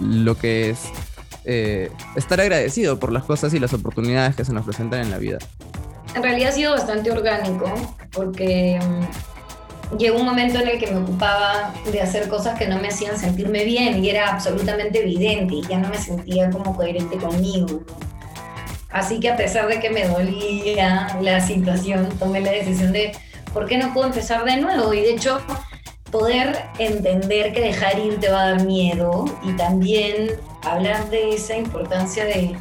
lo 0.00 0.36
que 0.36 0.70
es 0.70 0.80
eh, 1.44 1.90
estar 2.16 2.40
agradecido 2.40 2.98
por 2.98 3.12
las 3.12 3.24
cosas 3.24 3.54
y 3.54 3.58
las 3.58 3.72
oportunidades 3.72 4.36
que 4.36 4.44
se 4.44 4.52
nos 4.52 4.64
presentan 4.64 5.00
en 5.00 5.10
la 5.10 5.18
vida. 5.18 5.38
En 6.14 6.22
realidad 6.22 6.50
ha 6.50 6.52
sido 6.52 6.72
bastante 6.72 7.10
orgánico 7.10 7.72
porque 8.12 8.78
mm, 8.82 9.96
llegó 9.96 10.18
un 10.18 10.26
momento 10.26 10.58
en 10.58 10.68
el 10.68 10.78
que 10.78 10.88
me 10.88 10.98
ocupaba 10.98 11.72
de 11.90 12.00
hacer 12.00 12.28
cosas 12.28 12.58
que 12.58 12.66
no 12.66 12.78
me 12.78 12.88
hacían 12.88 13.18
sentirme 13.18 13.64
bien 13.64 14.04
y 14.04 14.10
era 14.10 14.32
absolutamente 14.32 15.02
evidente 15.02 15.54
y 15.54 15.62
ya 15.62 15.78
no 15.78 15.88
me 15.88 15.98
sentía 15.98 16.50
como 16.50 16.76
coherente 16.76 17.16
conmigo. 17.16 17.82
Así 18.90 19.20
que 19.20 19.30
a 19.30 19.36
pesar 19.36 19.68
de 19.68 19.80
que 19.80 19.90
me 19.90 20.08
dolía 20.08 21.18
la 21.20 21.40
situación, 21.40 22.08
tomé 22.18 22.40
la 22.40 22.52
decisión 22.52 22.92
de, 22.92 23.12
¿por 23.52 23.66
qué 23.66 23.76
no 23.76 23.92
puedo 23.92 24.06
empezar 24.06 24.44
de 24.44 24.56
nuevo? 24.56 24.94
Y 24.94 25.00
de 25.00 25.12
hecho, 25.12 25.40
poder 26.10 26.64
entender 26.78 27.52
que 27.52 27.60
dejar 27.60 27.98
ir 27.98 28.18
te 28.20 28.30
va 28.30 28.42
a 28.42 28.50
dar 28.50 28.64
miedo 28.64 29.24
y 29.42 29.52
también 29.52 30.30
hablar 30.62 31.08
de 31.10 31.34
esa 31.34 31.56
importancia 31.56 32.24
de, 32.24 32.56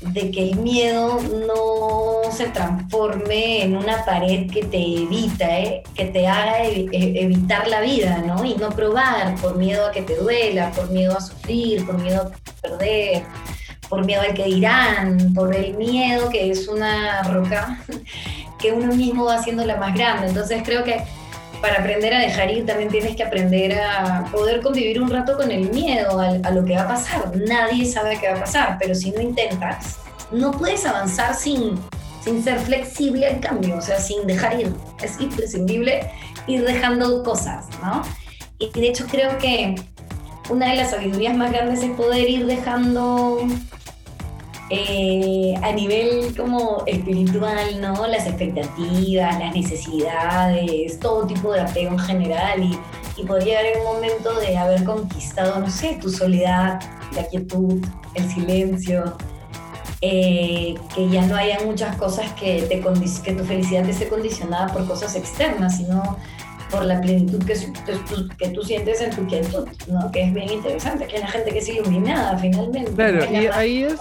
de 0.00 0.30
que 0.30 0.50
el 0.50 0.56
miedo 0.56 1.20
no 1.46 2.30
se 2.30 2.48
transforme 2.48 3.62
en 3.62 3.76
una 3.76 4.04
pared 4.04 4.50
que 4.50 4.64
te 4.64 4.78
evita, 4.78 5.60
¿eh? 5.60 5.82
que 5.94 6.06
te 6.06 6.26
haga 6.26 6.64
e, 6.64 6.88
evitar 6.92 7.68
la 7.68 7.80
vida, 7.80 8.22
¿no? 8.26 8.44
Y 8.44 8.54
no 8.54 8.70
probar 8.70 9.34
por 9.36 9.56
miedo 9.56 9.86
a 9.86 9.90
que 9.90 10.02
te 10.02 10.16
duela, 10.16 10.70
por 10.72 10.90
miedo 10.90 11.16
a 11.16 11.20
sufrir, 11.20 11.84
por 11.84 11.98
miedo 11.98 12.22
a 12.22 12.60
perder, 12.60 13.24
por 13.88 14.04
miedo 14.04 14.22
al 14.22 14.34
que 14.34 14.44
dirán, 14.44 15.34
por 15.34 15.54
el 15.54 15.74
miedo 15.74 16.30
que 16.30 16.50
es 16.50 16.68
una 16.68 17.22
roca 17.24 17.82
que 18.58 18.72
uno 18.72 18.94
mismo 18.94 19.24
va 19.24 19.34
haciendo 19.34 19.64
la 19.64 19.76
más 19.76 19.94
grande. 19.94 20.28
Entonces 20.28 20.62
creo 20.64 20.84
que 20.84 21.02
para 21.60 21.80
aprender 21.80 22.14
a 22.14 22.20
dejar 22.20 22.50
ir 22.50 22.66
también 22.66 22.88
tienes 22.88 23.16
que 23.16 23.22
aprender 23.22 23.78
a 23.78 24.24
poder 24.32 24.60
convivir 24.60 25.00
un 25.00 25.10
rato 25.10 25.36
con 25.36 25.50
el 25.50 25.70
miedo 25.70 26.18
a, 26.18 26.50
lo 26.50 26.64
que 26.64 26.74
va 26.74 26.82
a 26.82 26.88
pasar. 26.88 27.32
Nadie 27.36 27.84
sabe 27.84 28.18
qué 28.18 28.28
va 28.28 28.36
a 28.36 28.40
pasar, 28.40 28.76
pero 28.80 28.94
si 28.94 29.10
no 29.10 29.20
intentas, 29.20 29.98
no 30.30 30.52
puedes 30.52 30.86
avanzar 30.86 31.34
sin, 31.34 31.78
sin 32.22 32.42
ser 32.42 32.58
flexible 32.58 33.26
al 33.26 33.40
cambio, 33.40 33.76
o 33.76 33.80
sea, 33.80 33.98
sin 33.98 34.26
dejar 34.26 34.58
ir. 34.58 34.72
Es 35.02 35.20
imprescindible 35.20 36.10
ir 36.46 36.64
dejando 36.64 37.22
cosas, 37.22 37.66
¿no? 37.82 38.02
Y 38.58 38.70
de 38.70 38.88
hecho 38.88 39.06
creo 39.06 39.36
que 39.38 39.74
una 40.48 40.70
de 40.70 40.76
las 40.76 40.90
sabidurías 40.90 41.36
más 41.36 41.52
grandes 41.52 41.82
es 41.82 41.90
poder 41.90 42.28
ir 42.28 42.46
dejando 42.46 43.46
eh, 44.72 45.54
a 45.62 45.72
nivel 45.72 46.32
como 46.36 46.84
espiritual, 46.86 47.80
¿no? 47.80 48.06
Las 48.06 48.26
expectativas, 48.26 49.38
las 49.38 49.52
necesidades, 49.52 51.00
todo 51.00 51.26
tipo 51.26 51.52
de 51.52 51.60
apego 51.60 51.90
en 51.90 51.98
general 51.98 52.62
y, 52.62 52.78
y 53.20 53.24
podría 53.24 53.58
haber 53.58 53.78
un 53.78 53.94
momento 53.94 54.38
de 54.38 54.56
haber 54.56 54.84
conquistado, 54.84 55.58
no 55.58 55.68
sé, 55.68 55.98
tu 56.00 56.08
soledad, 56.08 56.80
la 57.16 57.24
quietud, 57.24 57.84
el 58.14 58.30
silencio, 58.30 59.16
eh, 60.02 60.76
que 60.94 61.08
ya 61.08 61.26
no 61.26 61.34
haya 61.34 61.58
muchas 61.64 61.96
cosas 61.96 62.32
que, 62.34 62.62
te 62.62 62.80
que 62.80 63.32
tu 63.32 63.44
felicidad 63.44 63.88
esté 63.88 64.08
condicionada 64.08 64.72
por 64.72 64.86
cosas 64.86 65.16
externas, 65.16 65.78
sino 65.78 66.16
por 66.70 66.84
la 66.84 67.00
plenitud 67.00 67.44
que, 67.44 67.54
que 68.38 68.48
tú 68.50 68.62
sientes 68.62 69.00
en 69.00 69.10
tu 69.10 69.26
quietud, 69.26 69.66
¿no? 69.88 70.12
Que 70.12 70.22
es 70.22 70.32
bien 70.32 70.48
interesante, 70.48 71.08
que 71.08 71.16
hay 71.16 71.26
gente 71.26 71.50
que 71.50 71.58
es 71.58 71.68
iluminada 71.68 72.38
finalmente. 72.38 72.92
Claro, 72.92 73.24
y 73.30 73.48
ahí 73.48 73.82
es 73.82 74.00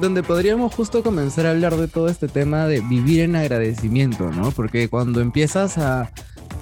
donde 0.00 0.22
podríamos 0.22 0.74
justo 0.74 1.02
comenzar 1.02 1.46
a 1.46 1.50
hablar 1.50 1.76
de 1.76 1.88
todo 1.88 2.08
este 2.08 2.28
tema 2.28 2.66
de 2.66 2.80
vivir 2.80 3.20
en 3.20 3.36
agradecimiento, 3.36 4.30
¿no? 4.30 4.50
Porque 4.50 4.88
cuando 4.88 5.20
empiezas 5.20 5.78
a, 5.78 6.10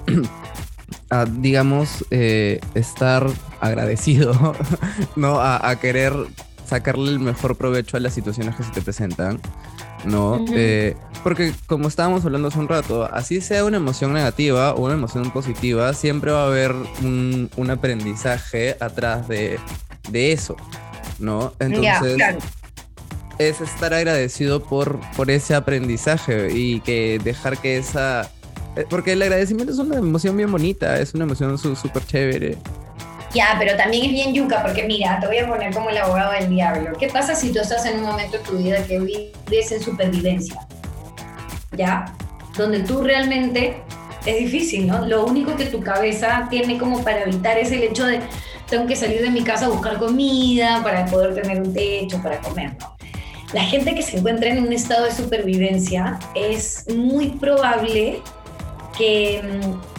a 1.09 1.25
digamos, 1.25 2.05
eh, 2.11 2.59
estar 2.73 3.27
agradecido, 3.59 4.55
¿no? 5.15 5.39
A, 5.39 5.69
a, 5.69 5.79
querer 5.79 6.13
sacarle 6.65 7.11
el 7.11 7.19
mejor 7.19 7.55
provecho 7.55 7.97
a 7.97 7.99
las 7.99 8.13
situaciones 8.13 8.55
que 8.55 8.63
se 8.63 8.71
te 8.71 8.81
presentan, 8.81 9.39
¿no? 10.05 10.43
Eh, 10.53 10.95
porque 11.23 11.53
como 11.67 11.87
estábamos 11.87 12.25
hablando 12.25 12.47
hace 12.47 12.59
un 12.59 12.67
rato, 12.67 13.03
así 13.11 13.41
sea 13.41 13.65
una 13.65 13.77
emoción 13.77 14.13
negativa 14.13 14.73
o 14.73 14.85
una 14.85 14.93
emoción 14.93 15.31
positiva, 15.31 15.93
siempre 15.93 16.31
va 16.31 16.43
a 16.43 16.47
haber 16.47 16.71
un, 17.01 17.49
un 17.55 17.69
aprendizaje 17.71 18.77
atrás 18.79 19.27
de, 19.27 19.59
de, 20.09 20.31
eso, 20.31 20.55
¿no? 21.19 21.53
Entonces... 21.59 22.17
Es 23.37 23.61
estar 23.61 23.93
agradecido 23.93 24.63
por, 24.63 24.99
por 25.15 25.29
ese 25.29 25.55
aprendizaje 25.55 26.51
y 26.53 26.79
que 26.81 27.19
dejar 27.23 27.57
que 27.57 27.77
esa... 27.77 28.29
Eh, 28.75 28.85
porque 28.89 29.13
el 29.13 29.21
agradecimiento 29.21 29.73
es 29.73 29.79
una 29.79 29.97
emoción 29.97 30.37
bien 30.37 30.51
bonita, 30.51 30.99
es 30.99 31.13
una 31.13 31.25
emoción 31.25 31.57
súper 31.57 32.05
chévere. 32.05 32.57
Ya, 33.33 33.57
pero 33.59 33.75
también 33.75 34.05
es 34.05 34.11
bien 34.11 34.33
yuca, 34.33 34.63
porque 34.63 34.83
mira, 34.83 35.19
te 35.19 35.27
voy 35.27 35.37
a 35.39 35.47
poner 35.47 35.73
como 35.73 35.89
el 35.89 35.97
abogado 35.97 36.31
del 36.31 36.49
diablo. 36.49 36.93
¿Qué 36.97 37.09
pasa 37.09 37.35
si 37.35 37.51
tú 37.51 37.59
estás 37.59 37.85
en 37.85 37.99
un 37.99 38.05
momento 38.05 38.37
de 38.37 38.43
tu 38.45 38.57
vida 38.57 38.81
que 38.85 38.97
vives 38.99 39.71
en 39.73 39.81
supervivencia? 39.81 40.65
¿Ya? 41.75 42.05
Donde 42.57 42.79
tú 42.79 43.01
realmente 43.01 43.81
es 44.25 44.37
difícil, 44.37 44.87
¿no? 44.87 45.05
Lo 45.05 45.25
único 45.25 45.53
que 45.57 45.65
tu 45.65 45.81
cabeza 45.81 46.47
tiene 46.49 46.77
como 46.77 47.03
para 47.03 47.23
evitar 47.23 47.57
es 47.57 47.73
el 47.73 47.83
hecho 47.83 48.05
de 48.05 48.21
tengo 48.69 48.87
que 48.87 48.95
salir 48.95 49.21
de 49.21 49.29
mi 49.29 49.43
casa 49.43 49.65
a 49.65 49.69
buscar 49.69 49.97
comida 49.97 50.81
para 50.81 51.05
poder 51.05 51.35
tener 51.35 51.61
un 51.61 51.73
techo, 51.73 52.21
para 52.21 52.39
comer, 52.39 52.71
¿no? 52.79 52.94
La 53.53 53.63
gente 53.63 53.95
que 53.95 54.01
se 54.01 54.17
encuentra 54.17 54.49
en 54.49 54.63
un 54.63 54.73
estado 54.73 55.05
de 55.05 55.11
supervivencia 55.11 56.19
es 56.33 56.85
muy 56.95 57.29
probable 57.29 58.21
que 58.97 59.41
mm, 59.43 59.95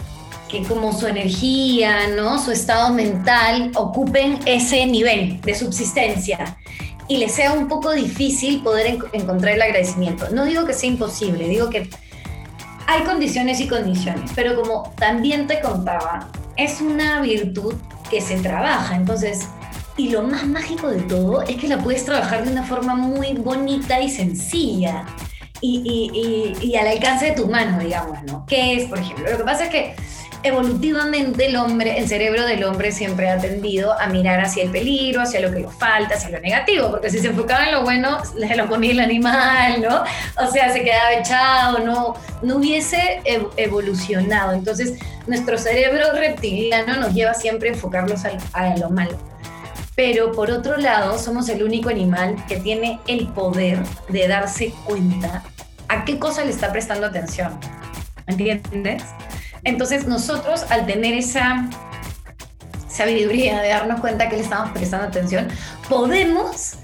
que 0.47 0.63
como 0.63 0.93
su 0.93 1.07
energía, 1.07 2.07
¿no? 2.15 2.41
su 2.41 2.51
estado 2.51 2.93
mental 2.93 3.71
ocupen 3.75 4.39
ese 4.45 4.85
nivel 4.85 5.41
de 5.41 5.55
subsistencia 5.55 6.57
y 7.07 7.17
les 7.17 7.33
sea 7.33 7.53
un 7.53 7.67
poco 7.67 7.91
difícil 7.91 8.61
poder 8.61 8.97
encontrar 9.13 9.55
el 9.55 9.61
agradecimiento. 9.61 10.29
No 10.31 10.45
digo 10.45 10.65
que 10.65 10.73
sea 10.73 10.89
imposible, 10.89 11.47
digo 11.47 11.69
que 11.69 11.89
hay 12.85 13.03
condiciones 13.03 13.59
y 13.59 13.67
condiciones, 13.67 14.31
pero 14.35 14.61
como 14.61 14.93
también 14.97 15.47
te 15.47 15.59
contaba, 15.59 16.29
es 16.55 16.81
una 16.81 17.21
virtud 17.21 17.75
que 18.09 18.21
se 18.21 18.37
trabaja, 18.37 18.95
entonces, 18.95 19.47
y 19.97 20.09
lo 20.09 20.23
más 20.23 20.45
mágico 20.47 20.89
de 20.89 21.01
todo 21.01 21.41
es 21.43 21.57
que 21.57 21.67
la 21.67 21.79
puedes 21.79 22.05
trabajar 22.05 22.45
de 22.45 22.51
una 22.51 22.63
forma 22.63 22.95
muy 22.95 23.33
bonita 23.33 23.99
y 23.99 24.09
sencilla. 24.09 25.05
Y, 25.59 25.81
y, 25.83 26.67
y, 26.67 26.75
al 26.75 26.87
alcance 26.87 27.25
de 27.25 27.31
tu 27.31 27.47
mano, 27.47 27.79
digamos, 27.79 28.21
¿no? 28.23 28.45
¿Qué 28.45 28.75
es, 28.75 28.85
por 28.87 28.99
ejemplo? 28.99 29.31
Lo 29.31 29.37
que 29.39 29.43
pasa 29.43 29.63
es 29.65 29.69
que 29.71 29.95
evolutivamente 30.43 31.47
el 31.47 31.55
hombre, 31.55 31.97
el 31.97 32.07
cerebro 32.07 32.45
del 32.45 32.63
hombre 32.63 32.91
siempre 32.91 33.29
ha 33.29 33.37
tendido 33.37 33.99
a 33.99 34.07
mirar 34.07 34.39
hacia 34.39 34.63
el 34.63 34.71
peligro, 34.71 35.21
hacia 35.21 35.39
lo 35.39 35.51
que 35.51 35.61
le 35.61 35.67
falta, 35.67 36.15
hacia 36.15 36.29
lo 36.29 36.39
negativo, 36.39 36.89
porque 36.89 37.09
si 37.09 37.19
se 37.19 37.27
enfocaba 37.27 37.65
en 37.65 37.71
lo 37.73 37.83
bueno, 37.83 38.19
se 38.23 38.55
lo 38.55 38.67
comía 38.67 38.91
el 38.91 38.99
animal, 38.99 39.81
¿no? 39.81 40.03
O 40.43 40.51
sea, 40.51 40.71
se 40.71 40.83
quedaba 40.83 41.13
echado, 41.13 41.79
no, 41.79 42.15
no 42.41 42.57
hubiese 42.57 43.21
evolucionado. 43.57 44.53
Entonces, 44.53 44.99
nuestro 45.27 45.57
cerebro 45.57 46.13
reptiliano 46.13 46.97
nos 46.97 47.13
lleva 47.13 47.33
siempre 47.33 47.69
a 47.69 47.73
enfocarnos 47.73 48.21
a, 48.53 48.77
lo 48.77 48.89
malo. 48.89 49.17
Pero 49.97 50.31
por 50.31 50.51
otro 50.51 50.77
lado, 50.77 51.17
somos 51.17 51.49
el 51.49 51.63
único 51.63 51.89
animal 51.89 52.35
que 52.47 52.57
tiene 52.57 52.99
el 53.07 53.29
poder 53.29 53.79
de 54.09 54.27
darse 54.27 54.71
cuenta 54.85 55.43
a 55.89 56.05
qué 56.05 56.19
cosa 56.19 56.45
le 56.45 56.51
está 56.51 56.71
prestando 56.71 57.07
atención. 57.07 57.59
¿Entiendes? 58.27 59.03
Entonces 59.63 60.05
nosotros 60.05 60.65
al 60.69 60.85
tener 60.85 61.15
esa 61.15 61.67
sabiduría 62.87 63.59
de 63.59 63.69
darnos 63.69 63.99
cuenta 63.99 64.29
que 64.29 64.37
le 64.37 64.43
estamos 64.43 64.69
prestando 64.69 65.07
atención, 65.07 65.47
podemos 65.89 66.75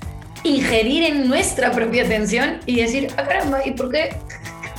ingerir 0.43 1.04
en 1.04 1.30
nuestra 1.30 1.71
propia 1.71 2.06
atención 2.06 2.62
y 2.65 2.78
decir, 2.78 3.13
ah 3.17 3.26
caramba, 3.26 3.63
¿y 3.63 3.71
por 3.71 3.91
qué 3.91 4.17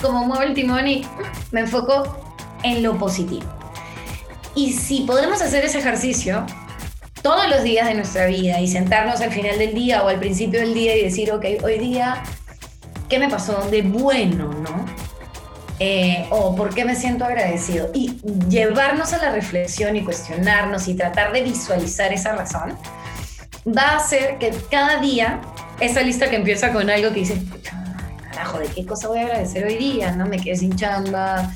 como 0.03 0.25
muevo 0.27 0.42
el 0.42 0.55
timón 0.55 0.88
y 0.88 1.07
me 1.53 1.61
enfoco 1.61 2.35
en 2.64 2.83
lo 2.83 2.99
positivo? 2.99 3.47
Y 4.57 4.73
si 4.73 5.03
podemos 5.03 5.40
hacer 5.40 5.64
ese 5.64 5.79
ejercicio 5.79 6.44
todos 7.24 7.48
los 7.48 7.62
días 7.62 7.88
de 7.88 7.94
nuestra 7.94 8.26
vida 8.26 8.60
y 8.60 8.68
sentarnos 8.68 9.22
al 9.22 9.32
final 9.32 9.58
del 9.58 9.72
día 9.72 10.02
o 10.04 10.08
al 10.08 10.18
principio 10.18 10.60
del 10.60 10.74
día 10.74 10.94
y 10.94 11.04
decir, 11.04 11.32
ok, 11.32 11.46
hoy 11.62 11.78
día, 11.78 12.22
¿qué 13.08 13.18
me 13.18 13.30
pasó 13.30 13.66
de 13.70 13.80
bueno, 13.80 14.52
no? 14.52 14.84
Eh, 15.78 16.26
o 16.28 16.54
por 16.54 16.74
qué 16.74 16.84
me 16.84 16.94
siento 16.94 17.24
agradecido. 17.24 17.88
Y 17.94 18.20
llevarnos 18.50 19.14
a 19.14 19.16
la 19.22 19.32
reflexión 19.32 19.96
y 19.96 20.04
cuestionarnos 20.04 20.87
y 20.87 20.96
tratar 20.96 21.32
de 21.32 21.40
visualizar 21.40 22.12
esa 22.12 22.37
razón 22.37 22.76
va 23.66 23.92
a 23.92 23.96
hacer 23.96 24.37
que 24.37 24.52
cada 24.70 25.00
día 25.00 25.40
esa 25.80 26.02
lista 26.02 26.28
que 26.28 26.37
empieza 26.37 26.74
con 26.74 26.90
algo 26.90 27.08
que 27.08 27.20
dices, 27.20 27.38
carajo, 28.30 28.58
¿de 28.58 28.66
qué 28.66 28.84
cosa 28.84 29.08
voy 29.08 29.20
a 29.20 29.22
agradecer 29.22 29.64
hoy 29.64 29.78
día? 29.78 30.12
¿No? 30.12 30.26
Me 30.26 30.38
quedé 30.38 30.56
sin 30.56 30.76
chamba, 30.76 31.50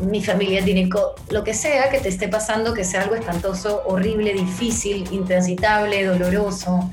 mi 0.00 0.22
familia 0.22 0.64
tiene 0.64 0.88
lo 1.30 1.44
que 1.44 1.54
sea 1.54 1.90
que 1.90 1.98
te 1.98 2.08
esté 2.08 2.28
pasando, 2.28 2.74
que 2.74 2.84
sea 2.84 3.02
algo 3.02 3.14
espantoso, 3.14 3.82
horrible, 3.86 4.32
difícil, 4.32 5.04
intransitable, 5.12 6.04
doloroso. 6.04 6.90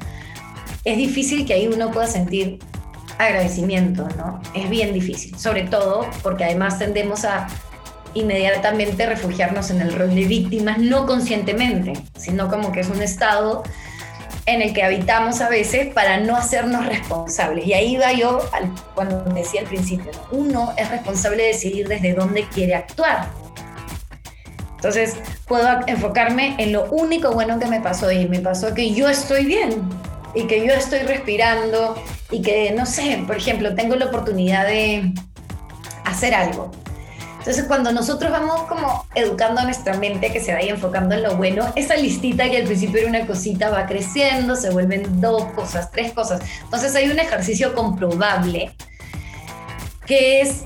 Es 0.83 0.97
difícil 0.97 1.45
que 1.45 1.53
ahí 1.53 1.67
uno 1.67 1.91
pueda 1.91 2.07
sentir 2.07 2.59
agradecimiento, 3.17 4.07
¿no? 4.17 4.41
Es 4.53 4.69
bien 4.69 4.93
difícil, 4.93 5.37
sobre 5.37 5.63
todo 5.63 6.07
porque 6.21 6.43
además 6.43 6.79
tendemos 6.79 7.25
a 7.25 7.47
inmediatamente 8.13 9.05
refugiarnos 9.05 9.69
en 9.69 9.81
el 9.81 9.93
rol 9.93 10.13
de 10.13 10.25
víctimas, 10.25 10.79
no 10.79 11.05
conscientemente, 11.05 11.93
sino 12.17 12.49
como 12.49 12.71
que 12.71 12.81
es 12.81 12.89
un 12.89 13.01
estado 13.01 13.63
en 14.47 14.61
el 14.61 14.73
que 14.73 14.81
habitamos 14.81 15.41
a 15.41 15.49
veces 15.49 15.93
para 15.93 16.17
no 16.17 16.35
hacernos 16.35 16.85
responsables. 16.87 17.67
Y 17.67 17.73
ahí 17.73 17.97
va 17.97 18.13
yo 18.13 18.39
cuando 18.95 19.21
decía 19.33 19.61
al 19.61 19.67
principio, 19.67 20.09
uno 20.31 20.73
es 20.77 20.89
responsable 20.89 21.43
de 21.43 21.49
decidir 21.49 21.87
desde 21.87 22.13
dónde 22.13 22.47
quiere 22.47 22.73
actuar. 22.73 23.27
Entonces, 24.75 25.17
puedo 25.47 25.67
enfocarme 25.87 26.55
en 26.59 26.71
lo 26.71 26.85
único 26.85 27.31
bueno 27.31 27.59
que 27.59 27.65
me 27.65 27.81
pasó 27.81 28.11
y 28.11 28.27
me 28.27 28.39
pasó 28.39 28.73
que 28.73 28.93
yo 28.93 29.09
estoy 29.09 29.45
bien 29.45 29.89
y 30.33 30.47
que 30.47 30.65
yo 30.65 30.73
estoy 30.73 30.99
respirando 30.99 32.01
y 32.31 32.41
que, 32.41 32.71
no 32.71 32.85
sé, 32.85 33.21
por 33.27 33.35
ejemplo, 33.35 33.75
tengo 33.75 33.95
la 33.95 34.05
oportunidad 34.05 34.65
de 34.65 35.13
hacer 36.05 36.33
algo. 36.33 36.71
Entonces, 37.47 37.65
cuando 37.65 37.93
nosotros 37.93 38.29
vamos 38.29 38.63
como 38.63 39.05
educando 39.15 39.61
a 39.61 39.63
nuestra 39.63 39.97
mente 39.97 40.33
que 40.33 40.41
se 40.41 40.53
vaya 40.53 40.69
enfocando 40.69 41.15
en 41.15 41.23
lo 41.23 41.37
bueno, 41.37 41.65
esa 41.77 41.95
listita 41.95 42.49
que 42.49 42.57
al 42.57 42.63
principio 42.65 42.99
era 42.99 43.07
una 43.07 43.25
cosita 43.25 43.69
va 43.69 43.85
creciendo, 43.85 44.57
se 44.57 44.69
vuelven 44.69 45.21
dos 45.21 45.45
cosas, 45.53 45.89
tres 45.89 46.11
cosas. 46.11 46.41
Entonces, 46.61 46.93
hay 46.93 47.09
un 47.09 47.17
ejercicio 47.19 47.73
comprobable 47.73 48.75
que 50.05 50.41
es 50.41 50.65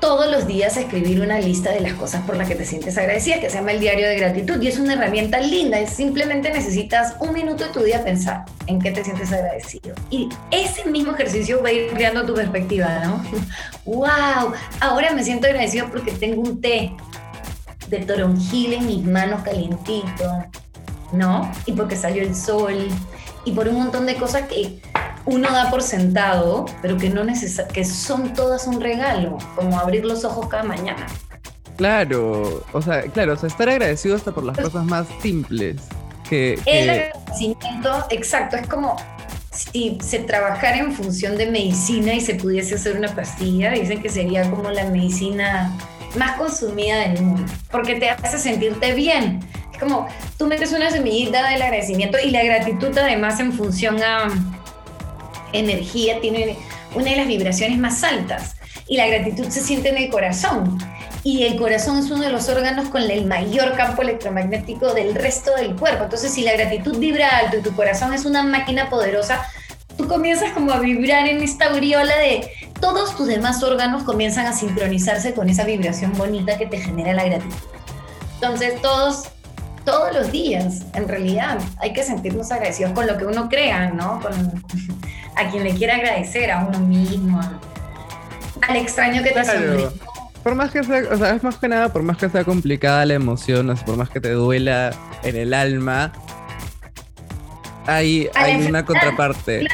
todos 0.00 0.30
los 0.30 0.46
días 0.46 0.76
escribir 0.76 1.20
una 1.20 1.38
lista 1.38 1.70
de 1.70 1.80
las 1.80 1.92
cosas 1.92 2.22
por 2.22 2.36
las 2.36 2.48
que 2.48 2.54
te 2.54 2.64
sientes 2.64 2.96
agradecida, 2.96 3.38
que 3.38 3.50
se 3.50 3.58
llama 3.58 3.72
el 3.72 3.80
diario 3.80 4.08
de 4.08 4.16
gratitud. 4.16 4.60
Y 4.60 4.68
es 4.68 4.78
una 4.78 4.94
herramienta 4.94 5.38
linda, 5.40 5.78
es 5.78 5.90
simplemente 5.90 6.50
necesitas 6.50 7.14
un 7.20 7.32
minuto 7.34 7.64
de 7.64 7.70
tu 7.70 7.80
día 7.80 8.02
pensar 8.02 8.44
en 8.66 8.80
qué 8.80 8.90
te 8.90 9.04
sientes 9.04 9.32
agradecido. 9.32 9.94
Y 10.10 10.28
ese 10.50 10.86
mismo 10.90 11.12
ejercicio 11.12 11.62
va 11.62 11.68
a 11.68 11.72
ir 11.72 11.90
creando 11.92 12.24
tu 12.24 12.34
perspectiva, 12.34 13.00
¿no? 13.04 13.22
¡Wow! 13.84 14.52
Ahora 14.80 15.12
me 15.12 15.22
siento 15.22 15.46
agradecido 15.46 15.88
porque 15.90 16.12
tengo 16.12 16.42
un 16.42 16.60
té 16.60 16.92
de 17.88 17.98
toronjil 17.98 18.72
en 18.72 18.86
mis 18.86 19.04
manos 19.04 19.42
calientito, 19.42 20.44
¿no? 21.12 21.50
Y 21.66 21.72
porque 21.72 21.96
salió 21.96 22.22
el 22.22 22.34
sol 22.34 22.88
y 23.44 23.52
por 23.52 23.68
un 23.68 23.74
montón 23.74 24.06
de 24.06 24.14
cosas 24.14 24.42
que 24.48 24.80
uno 25.26 25.50
da 25.50 25.70
por 25.70 25.82
sentado, 25.82 26.66
pero 26.82 26.96
que 26.96 27.10
no 27.10 27.22
que 27.72 27.84
son 27.84 28.32
todas 28.32 28.66
un 28.66 28.80
regalo, 28.80 29.38
como 29.56 29.78
abrir 29.78 30.04
los 30.04 30.24
ojos 30.24 30.48
cada 30.48 30.64
mañana. 30.64 31.06
Claro, 31.76 32.64
o 32.72 32.82
sea, 32.82 33.02
claro, 33.02 33.34
o 33.34 33.36
sea, 33.36 33.48
estar 33.48 33.68
agradecido 33.68 34.16
hasta 34.16 34.32
por 34.32 34.44
las 34.44 34.58
cosas 34.58 34.84
más 34.84 35.06
simples. 35.22 35.76
Que, 36.28 36.58
El 36.66 36.90
agradecimiento, 36.90 38.06
exacto, 38.10 38.56
es 38.56 38.66
como 38.66 38.96
si 39.50 39.98
se 40.00 40.20
trabajara 40.20 40.78
en 40.78 40.92
función 40.92 41.36
de 41.36 41.46
medicina 41.50 42.14
y 42.14 42.20
se 42.20 42.34
pudiese 42.34 42.76
hacer 42.76 42.96
una 42.96 43.08
pastilla, 43.14 43.72
dicen 43.72 44.00
que 44.00 44.08
sería 44.08 44.48
como 44.50 44.70
la 44.70 44.84
medicina 44.84 45.76
más 46.16 46.36
consumida 46.36 47.08
del 47.08 47.22
mundo, 47.22 47.52
porque 47.70 47.96
te 47.96 48.10
hace 48.10 48.38
sentirte 48.38 48.94
bien 48.94 49.40
como 49.80 50.06
tú 50.38 50.46
metes 50.46 50.72
una 50.72 50.90
semillita 50.90 51.48
del 51.48 51.62
agradecimiento 51.62 52.18
y 52.22 52.30
la 52.30 52.44
gratitud 52.44 52.96
además 52.96 53.40
en 53.40 53.52
función 53.52 54.00
a 54.02 54.28
energía 55.52 56.20
tiene 56.20 56.56
una 56.94 57.10
de 57.10 57.16
las 57.16 57.26
vibraciones 57.26 57.78
más 57.78 58.02
altas 58.02 58.56
y 58.88 58.96
la 58.96 59.06
gratitud 59.06 59.48
se 59.48 59.60
siente 59.60 59.88
en 59.88 59.96
el 59.96 60.10
corazón 60.10 60.78
y 61.22 61.44
el 61.44 61.56
corazón 61.56 61.98
es 61.98 62.10
uno 62.10 62.22
de 62.22 62.30
los 62.30 62.48
órganos 62.48 62.88
con 62.88 63.02
el 63.02 63.26
mayor 63.26 63.76
campo 63.76 64.02
electromagnético 64.02 64.94
del 64.94 65.14
resto 65.14 65.54
del 65.54 65.76
cuerpo. 65.76 66.04
Entonces, 66.04 66.32
si 66.32 66.42
la 66.42 66.52
gratitud 66.52 66.98
vibra 66.98 67.28
alto 67.28 67.58
y 67.58 67.62
tu 67.62 67.74
corazón 67.74 68.14
es 68.14 68.24
una 68.24 68.42
máquina 68.42 68.88
poderosa, 68.88 69.46
tú 69.96 70.08
comienzas 70.08 70.52
como 70.52 70.72
a 70.72 70.80
vibrar 70.80 71.28
en 71.28 71.42
esta 71.42 71.66
aureola 71.66 72.16
de 72.16 72.50
todos 72.80 73.14
tus 73.16 73.26
demás 73.26 73.62
órganos 73.62 74.04
comienzan 74.04 74.46
a 74.46 74.54
sincronizarse 74.54 75.34
con 75.34 75.50
esa 75.50 75.64
vibración 75.64 76.14
bonita 76.14 76.56
que 76.56 76.66
te 76.66 76.78
genera 76.78 77.12
la 77.12 77.24
gratitud. 77.24 77.56
Entonces, 78.34 78.80
todos 78.80 79.28
todos 79.84 80.14
los 80.14 80.30
días, 80.30 80.82
en 80.94 81.08
realidad, 81.08 81.58
hay 81.78 81.92
que 81.92 82.04
sentirnos 82.04 82.52
agradecidos 82.52 82.92
con 82.92 83.06
lo 83.06 83.16
que 83.16 83.24
uno 83.24 83.48
crea, 83.48 83.90
¿no? 83.90 84.20
Con, 84.20 84.62
a 85.40 85.50
quien 85.50 85.64
le 85.64 85.74
quiera 85.74 85.96
agradecer, 85.96 86.50
a 86.50 86.64
uno 86.64 86.78
mismo, 86.80 87.40
al 88.68 88.76
extraño 88.76 89.22
que 89.22 89.30
te 89.30 89.42
claro. 89.42 89.92
Por 90.42 90.54
más 90.54 90.70
que 90.70 90.82
sea, 90.82 91.02
o 91.10 91.16
sea, 91.16 91.34
es 91.34 91.42
más 91.42 91.56
que 91.56 91.68
nada, 91.68 91.92
por 91.92 92.02
más 92.02 92.16
que 92.16 92.28
sea 92.28 92.44
complicada 92.44 93.04
la 93.04 93.14
emoción, 93.14 93.74
por 93.84 93.96
más 93.96 94.08
que 94.08 94.20
te 94.20 94.30
duela 94.30 94.90
en 95.22 95.36
el 95.36 95.52
alma, 95.52 96.12
hay, 97.86 98.28
hay 98.34 98.66
una 98.66 98.84
contraparte. 98.84 99.66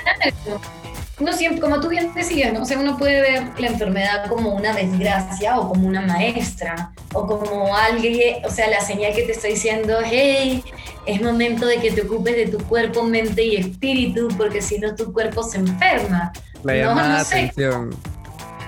Uno 1.18 1.33
siempre, 1.33 1.62
como 1.62 1.81
tú 1.81 1.88
bien 1.88 2.12
decías, 2.14 2.52
¿no? 2.52 2.62
o 2.62 2.64
sea, 2.66 2.79
uno 2.79 2.98
puede 2.98 3.22
ver 3.22 3.59
la 3.59 3.68
enfermedad 3.68 4.26
como 4.29 4.55
una 4.55 4.74
desgracia 4.74 5.59
o 5.59 5.70
como 5.70 5.88
una 5.88 6.02
maestra 6.02 6.92
o 7.14 7.26
como 7.26 7.74
alguien, 7.74 8.44
o 8.44 8.50
sea, 8.50 8.68
la 8.68 8.81
señal 8.81 9.14
que 9.14 9.22
te 9.22 9.33
está 9.33 9.48
diciendo, 9.48 9.96
hey, 10.05 10.62
es 11.07 11.22
momento 11.22 11.64
de 11.64 11.79
que 11.79 11.90
te 11.90 12.02
ocupes 12.02 12.37
de 12.37 12.48
tu 12.48 12.59
cuerpo, 12.59 13.02
mente 13.02 13.42
y 13.42 13.57
espíritu, 13.57 14.29
porque 14.37 14.61
si 14.61 14.79
no 14.79 14.94
tu 14.94 15.11
cuerpo 15.11 15.42
se 15.42 15.57
enferma. 15.57 16.33
La 16.62 16.74
llamada 16.74 17.20
atención. 17.20 17.96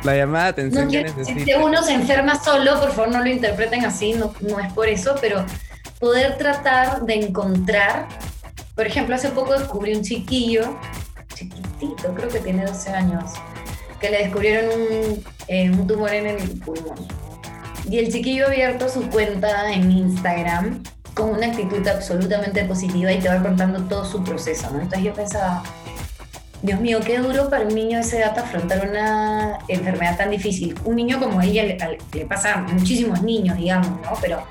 La 0.04 0.16
llamada 0.16 0.44
de 0.44 0.50
atención 0.50 0.88
que 0.90 1.02
necesita. 1.02 1.44
Si 1.44 1.52
uno 1.52 1.82
se 1.82 1.92
enferma 1.92 2.42
solo, 2.42 2.80
por 2.80 2.92
favor 2.92 3.11
no 3.11 3.20
lo 3.20 3.28
interpreten 3.28 3.84
así, 3.84 4.14
no, 4.14 4.32
no 4.40 4.58
es 4.58 4.72
por 4.72 4.88
eso, 4.88 5.16
pero 5.20 5.44
poder 5.98 6.38
tratar 6.38 7.02
de 7.02 7.14
encontrar, 7.14 8.08
por 8.74 8.87
ejemplo, 8.87 9.16
hace 9.16 9.28
poco 9.30 9.58
descubrí 9.58 9.94
un 9.94 10.02
chiquillo 10.02 10.78
chiquitito, 11.78 12.14
creo 12.14 12.28
que 12.28 12.40
tiene 12.40 12.64
12 12.64 12.90
años, 12.90 13.32
que 14.00 14.10
le 14.10 14.18
descubrieron 14.18 14.70
un, 14.70 15.24
eh, 15.48 15.70
un 15.70 15.86
tumor 15.86 16.12
en 16.12 16.26
el 16.26 16.60
pulmón. 16.60 16.96
Y 17.88 17.98
el 17.98 18.12
chiquillo 18.12 18.44
ha 18.46 18.48
abierto 18.48 18.88
su 18.88 19.08
cuenta 19.08 19.72
en 19.72 19.90
Instagram 19.90 20.82
con 21.14 21.30
una 21.30 21.46
actitud 21.46 21.86
absolutamente 21.88 22.64
positiva 22.64 23.10
y 23.12 23.18
te 23.18 23.28
va 23.28 23.42
contando 23.42 23.82
todo 23.82 24.04
su 24.04 24.22
proceso, 24.22 24.70
¿no? 24.70 24.80
Entonces 24.80 25.02
yo 25.02 25.14
pensaba, 25.14 25.62
Dios 26.62 26.80
mío, 26.80 27.00
qué 27.04 27.18
duro 27.18 27.48
para 27.48 27.64
un 27.64 27.74
niño 27.74 27.98
de 27.98 28.04
esa 28.04 28.18
edad 28.18 28.38
afrontar 28.38 28.88
una 28.88 29.58
enfermedad 29.68 30.16
tan 30.16 30.30
difícil. 30.30 30.74
Un 30.84 30.96
niño 30.96 31.18
como 31.18 31.40
ella 31.40 31.64
le, 31.64 31.78
le 32.12 32.26
pasa 32.26 32.54
a 32.54 32.56
muchísimos 32.58 33.22
niños, 33.22 33.56
digamos, 33.56 33.88
¿no? 33.88 34.12
Pero 34.20 34.42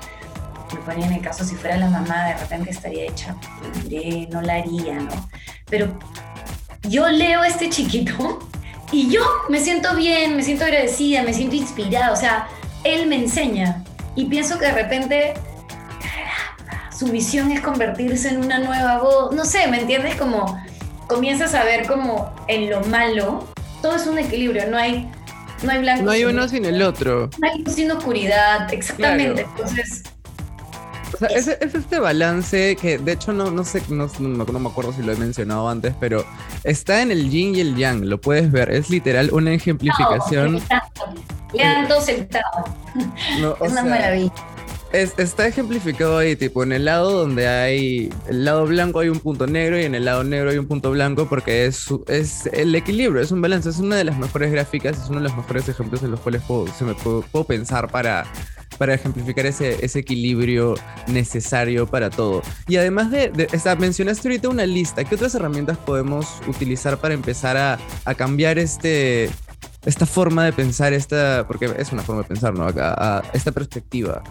me 0.74 0.80
ponía 0.80 1.06
en 1.06 1.12
el 1.14 1.20
caso 1.20 1.44
si 1.44 1.54
fuera 1.54 1.76
la 1.76 1.88
mamá, 1.88 2.28
de 2.28 2.36
repente 2.36 2.70
estaría 2.70 3.04
hecha, 3.04 3.34
no 4.30 4.42
la 4.42 4.54
haría, 4.54 5.00
¿no? 5.00 5.28
Pero 5.70 5.98
yo 6.88 7.08
leo 7.08 7.44
este 7.44 7.68
chiquito 7.70 8.38
y 8.92 9.10
yo 9.10 9.22
me 9.48 9.60
siento 9.60 9.94
bien, 9.94 10.36
me 10.36 10.42
siento 10.42 10.64
agradecida, 10.64 11.22
me 11.22 11.34
siento 11.34 11.56
inspirada, 11.56 12.12
o 12.12 12.16
sea, 12.16 12.48
él 12.84 13.06
me 13.06 13.16
enseña 13.16 13.84
y 14.14 14.26
pienso 14.26 14.58
que 14.58 14.66
de 14.66 14.72
repente 14.72 15.34
su 16.96 17.06
misión 17.06 17.52
es 17.52 17.60
convertirse 17.60 18.28
en 18.28 18.38
una 18.38 18.58
nueva 18.58 18.98
voz, 18.98 19.34
no 19.34 19.44
sé, 19.44 19.68
¿me 19.68 19.80
entiendes? 19.80 20.16
Como 20.16 20.60
comienzas 21.06 21.54
a 21.54 21.62
ver 21.64 21.86
como 21.86 22.34
en 22.48 22.70
lo 22.70 22.80
malo, 22.82 23.46
todo 23.82 23.96
es 23.96 24.06
un 24.06 24.18
equilibrio, 24.18 24.68
no 24.68 24.76
hay, 24.76 25.08
no 25.62 25.70
hay 25.70 25.78
blanco. 25.78 26.04
No 26.04 26.10
hay 26.10 26.24
uno 26.24 26.48
sin 26.48 26.64
el 26.64 26.82
otro. 26.82 27.30
No 27.38 27.48
hay 27.48 27.62
luz 27.62 27.74
sin 27.74 27.90
oscuridad, 27.90 28.72
exactamente. 28.72 29.42
Entonces, 29.42 30.02
o 31.12 31.16
sea, 31.16 31.28
es, 31.28 31.48
es, 31.48 31.74
este 31.74 31.98
balance 31.98 32.76
que 32.76 32.98
de 32.98 33.12
hecho 33.12 33.32
no, 33.32 33.50
no 33.50 33.64
sé, 33.64 33.82
no, 33.88 34.10
no, 34.18 34.58
me 34.58 34.68
acuerdo 34.68 34.92
si 34.92 35.02
lo 35.02 35.12
he 35.12 35.16
mencionado 35.16 35.68
antes, 35.68 35.94
pero 35.98 36.24
está 36.64 37.02
en 37.02 37.10
el 37.10 37.30
yin 37.30 37.54
y 37.54 37.60
el 37.60 37.76
yang, 37.76 38.04
lo 38.04 38.20
puedes 38.20 38.50
ver, 38.50 38.70
es 38.70 38.90
literal 38.90 39.30
una 39.32 39.52
ejemplificación. 39.52 40.54
No, 40.54 40.60
Lean 41.52 41.88
dos 41.88 42.04
sentados. 42.04 42.70
es 43.60 43.72
una 43.72 43.84
maravilla. 43.84 44.32
está 44.92 45.46
ejemplificado 45.46 46.18
ahí, 46.18 46.36
tipo, 46.36 46.62
en 46.62 46.72
el 46.72 46.84
lado 46.84 47.10
donde 47.10 47.48
hay 47.48 48.12
el 48.28 48.44
lado 48.44 48.66
blanco 48.66 49.00
hay 49.00 49.08
un 49.08 49.20
punto 49.20 49.46
negro 49.46 49.78
y 49.78 49.84
en 49.84 49.94
el 49.94 50.04
lado 50.04 50.24
negro 50.24 50.50
hay 50.50 50.58
un 50.58 50.66
punto 50.66 50.90
blanco 50.90 51.28
porque 51.28 51.66
es, 51.66 51.88
es 52.08 52.46
el 52.46 52.74
equilibrio, 52.74 53.22
es 53.22 53.32
un 53.32 53.40
balance, 53.40 53.70
es 53.70 53.78
una 53.78 53.96
de 53.96 54.04
las 54.04 54.18
mejores 54.18 54.52
gráficas, 54.52 54.98
es 54.98 55.08
uno 55.08 55.20
de 55.20 55.24
los 55.24 55.36
mejores 55.36 55.68
ejemplos 55.68 56.02
en 56.02 56.10
los 56.10 56.20
cuales 56.20 56.42
puedo, 56.42 56.66
se 56.66 56.84
me 56.84 56.94
puedo 56.94 57.44
pensar 57.44 57.90
para 57.90 58.26
para 58.78 58.94
ejemplificar 58.94 59.46
ese, 59.46 59.84
ese 59.84 59.98
equilibrio 59.98 60.74
necesario 61.08 61.86
para 61.86 62.10
todo. 62.10 62.42
Y 62.66 62.76
además 62.76 63.10
de, 63.10 63.32
mencionaste 63.78 64.28
ahorita 64.28 64.48
una 64.48 64.66
lista, 64.66 65.04
¿qué 65.04 65.14
otras 65.14 65.34
herramientas 65.34 65.76
podemos 65.78 66.40
utilizar 66.46 66.98
para 66.98 67.14
empezar 67.14 67.56
a, 67.56 67.78
a 68.04 68.14
cambiar 68.14 68.58
este, 68.58 69.30
esta 69.84 70.06
forma 70.06 70.44
de 70.44 70.52
pensar, 70.52 70.92
esta, 70.92 71.44
porque 71.46 71.72
es 71.78 71.92
una 71.92 72.02
forma 72.02 72.22
de 72.22 72.28
pensar, 72.28 72.54
¿no? 72.54 72.66
A, 72.66 73.22
esta 73.32 73.52
perspectiva. 73.52 74.22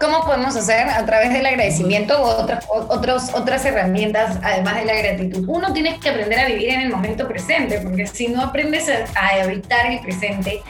¿Cómo 0.00 0.24
podemos 0.24 0.56
hacer 0.56 0.88
a 0.88 1.06
través 1.06 1.32
del 1.32 1.46
agradecimiento 1.46 2.20
o 2.20 2.42
otras, 2.42 2.66
otros, 2.68 3.30
otras 3.34 3.64
herramientas 3.64 4.36
además 4.42 4.76
de 4.76 4.84
la 4.84 4.94
gratitud? 4.94 5.44
Uno 5.46 5.72
tiene 5.72 6.00
que 6.00 6.10
aprender 6.10 6.40
a 6.40 6.46
vivir 6.46 6.70
en 6.70 6.80
el 6.80 6.90
momento 6.90 7.28
presente, 7.28 7.80
porque 7.80 8.08
si 8.08 8.26
no 8.26 8.42
aprendes 8.42 8.88
a 8.88 9.38
evitar 9.38 9.86
el 9.86 10.00
presente, 10.00 10.60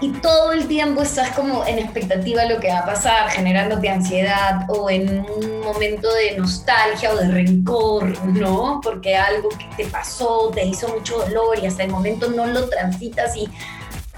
y 0.00 0.10
todo 0.10 0.52
el 0.52 0.68
tiempo 0.68 1.02
estás 1.02 1.30
como 1.30 1.66
en 1.66 1.78
expectativa 1.78 2.42
de 2.42 2.54
lo 2.54 2.60
que 2.60 2.68
va 2.68 2.80
a 2.80 2.86
pasar, 2.86 3.30
generándote 3.30 3.88
ansiedad 3.88 4.60
o 4.68 4.88
en 4.88 5.20
un 5.20 5.60
momento 5.60 6.12
de 6.14 6.36
nostalgia 6.36 7.12
o 7.12 7.16
de 7.16 7.28
rencor, 7.28 8.26
¿no? 8.26 8.80
Porque 8.82 9.16
algo 9.16 9.48
que 9.48 9.68
te 9.76 9.90
pasó 9.90 10.50
te 10.54 10.64
hizo 10.64 10.88
mucho 10.88 11.18
dolor 11.18 11.58
y 11.60 11.66
hasta 11.66 11.82
el 11.82 11.90
momento 11.90 12.30
no 12.30 12.46
lo 12.46 12.68
transitas 12.68 13.36
y 13.36 13.48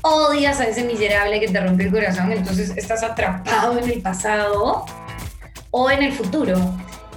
odias 0.03 0.61
a 0.61 0.65
ese 0.65 0.85
miserable 0.85 1.41
que 1.41 1.49
te 1.49 1.61
rompió 1.61 1.87
el 1.87 1.93
corazón, 1.93 2.33
entonces 2.33 2.73
estás 2.77 3.03
atrapado 3.03 3.79
en 3.79 3.91
el 3.91 4.03
pasado 4.03 4.85
o 5.71 5.91
en 5.91 6.03
el 6.03 6.13
futuro. 6.13 6.57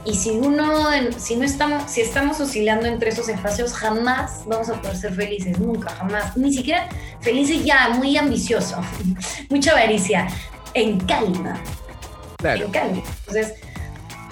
Y 0.05 0.15
si 0.15 0.31
uno, 0.31 0.89
si 1.17 1.35
no 1.37 1.45
estamos, 1.45 1.89
si 1.89 2.01
estamos 2.01 2.39
oscilando 2.39 2.87
entre 2.87 3.09
esos 3.09 3.29
espacios, 3.29 3.73
jamás 3.73 4.41
vamos 4.45 4.69
a 4.69 4.73
poder 4.81 4.97
ser 4.97 5.13
felices, 5.13 5.57
nunca, 5.59 5.91
jamás. 5.91 6.35
Ni 6.35 6.53
siquiera 6.53 6.89
felices 7.21 7.63
ya, 7.63 7.89
muy 7.89 8.17
ambicioso, 8.17 8.81
mucha 9.49 9.71
avaricia, 9.71 10.27
en 10.73 10.99
calma. 11.01 11.61
Claro. 12.37 12.65
En 12.65 12.71
calma. 12.71 13.01
Entonces, 13.19 13.53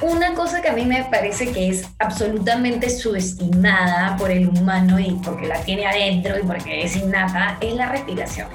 una 0.01 0.33
cosa 0.33 0.61
que 0.61 0.69
a 0.69 0.73
mí 0.73 0.83
me 0.83 1.03
parece 1.05 1.51
que 1.51 1.69
es 1.69 1.87
absolutamente 1.99 2.89
subestimada 2.89 4.17
por 4.17 4.31
el 4.31 4.49
humano 4.49 4.99
y 4.99 5.11
porque 5.23 5.47
la 5.47 5.61
tiene 5.61 5.85
adentro 5.85 6.37
y 6.39 6.43
porque 6.43 6.83
es 6.83 6.95
innata, 6.95 7.57
es 7.61 7.75
la 7.75 7.87
respiración. 7.89 8.47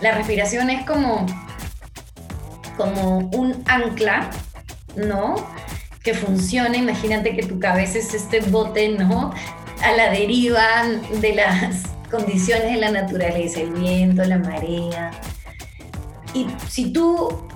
La 0.00 0.12
respiración 0.12 0.70
es 0.70 0.86
como, 0.86 1.26
como 2.76 3.18
un 3.32 3.64
ancla, 3.66 4.30
¿no? 4.96 5.34
Que 6.02 6.14
funcione. 6.14 6.78
Imagínate 6.78 7.36
que 7.36 7.42
tu 7.42 7.58
cabeza 7.58 7.98
es 7.98 8.14
este 8.14 8.40
bote, 8.40 8.88
¿no? 8.88 9.32
A 9.82 9.92
la 9.92 10.10
deriva 10.10 10.66
de 11.20 11.34
las 11.34 11.82
condiciones 12.10 12.72
de 12.72 12.76
la 12.76 12.90
naturaleza, 12.90 13.60
el 13.60 13.70
viento, 13.72 14.24
la 14.24 14.38
marea. 14.38 15.10
Y 16.34 16.46
si 16.68 16.92
tú 16.92 17.48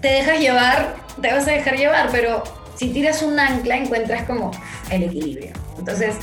te 0.00 0.08
dejas 0.08 0.40
llevar, 0.40 0.96
te 1.20 1.32
vas 1.32 1.46
a 1.46 1.52
dejar 1.52 1.76
llevar, 1.76 2.08
pero 2.10 2.42
si 2.74 2.88
tiras 2.88 3.22
un 3.22 3.38
ancla 3.38 3.76
encuentras 3.76 4.24
como 4.24 4.50
el 4.90 5.04
equilibrio. 5.04 5.52
Entonces, 5.78 6.16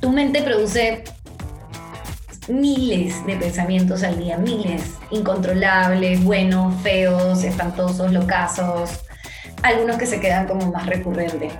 tu 0.00 0.10
mente 0.10 0.42
produce 0.42 1.04
miles 2.48 3.24
de 3.26 3.36
pensamientos 3.36 4.02
al 4.02 4.18
día, 4.18 4.36
miles, 4.36 4.82
incontrolables, 5.10 6.22
buenos, 6.24 6.80
feos, 6.82 7.44
espantosos, 7.44 8.12
locazos, 8.12 9.00
algunos 9.62 9.96
que 9.96 10.06
se 10.06 10.20
quedan 10.20 10.46
como 10.46 10.70
más 10.72 10.86
recurrentes. 10.86 11.52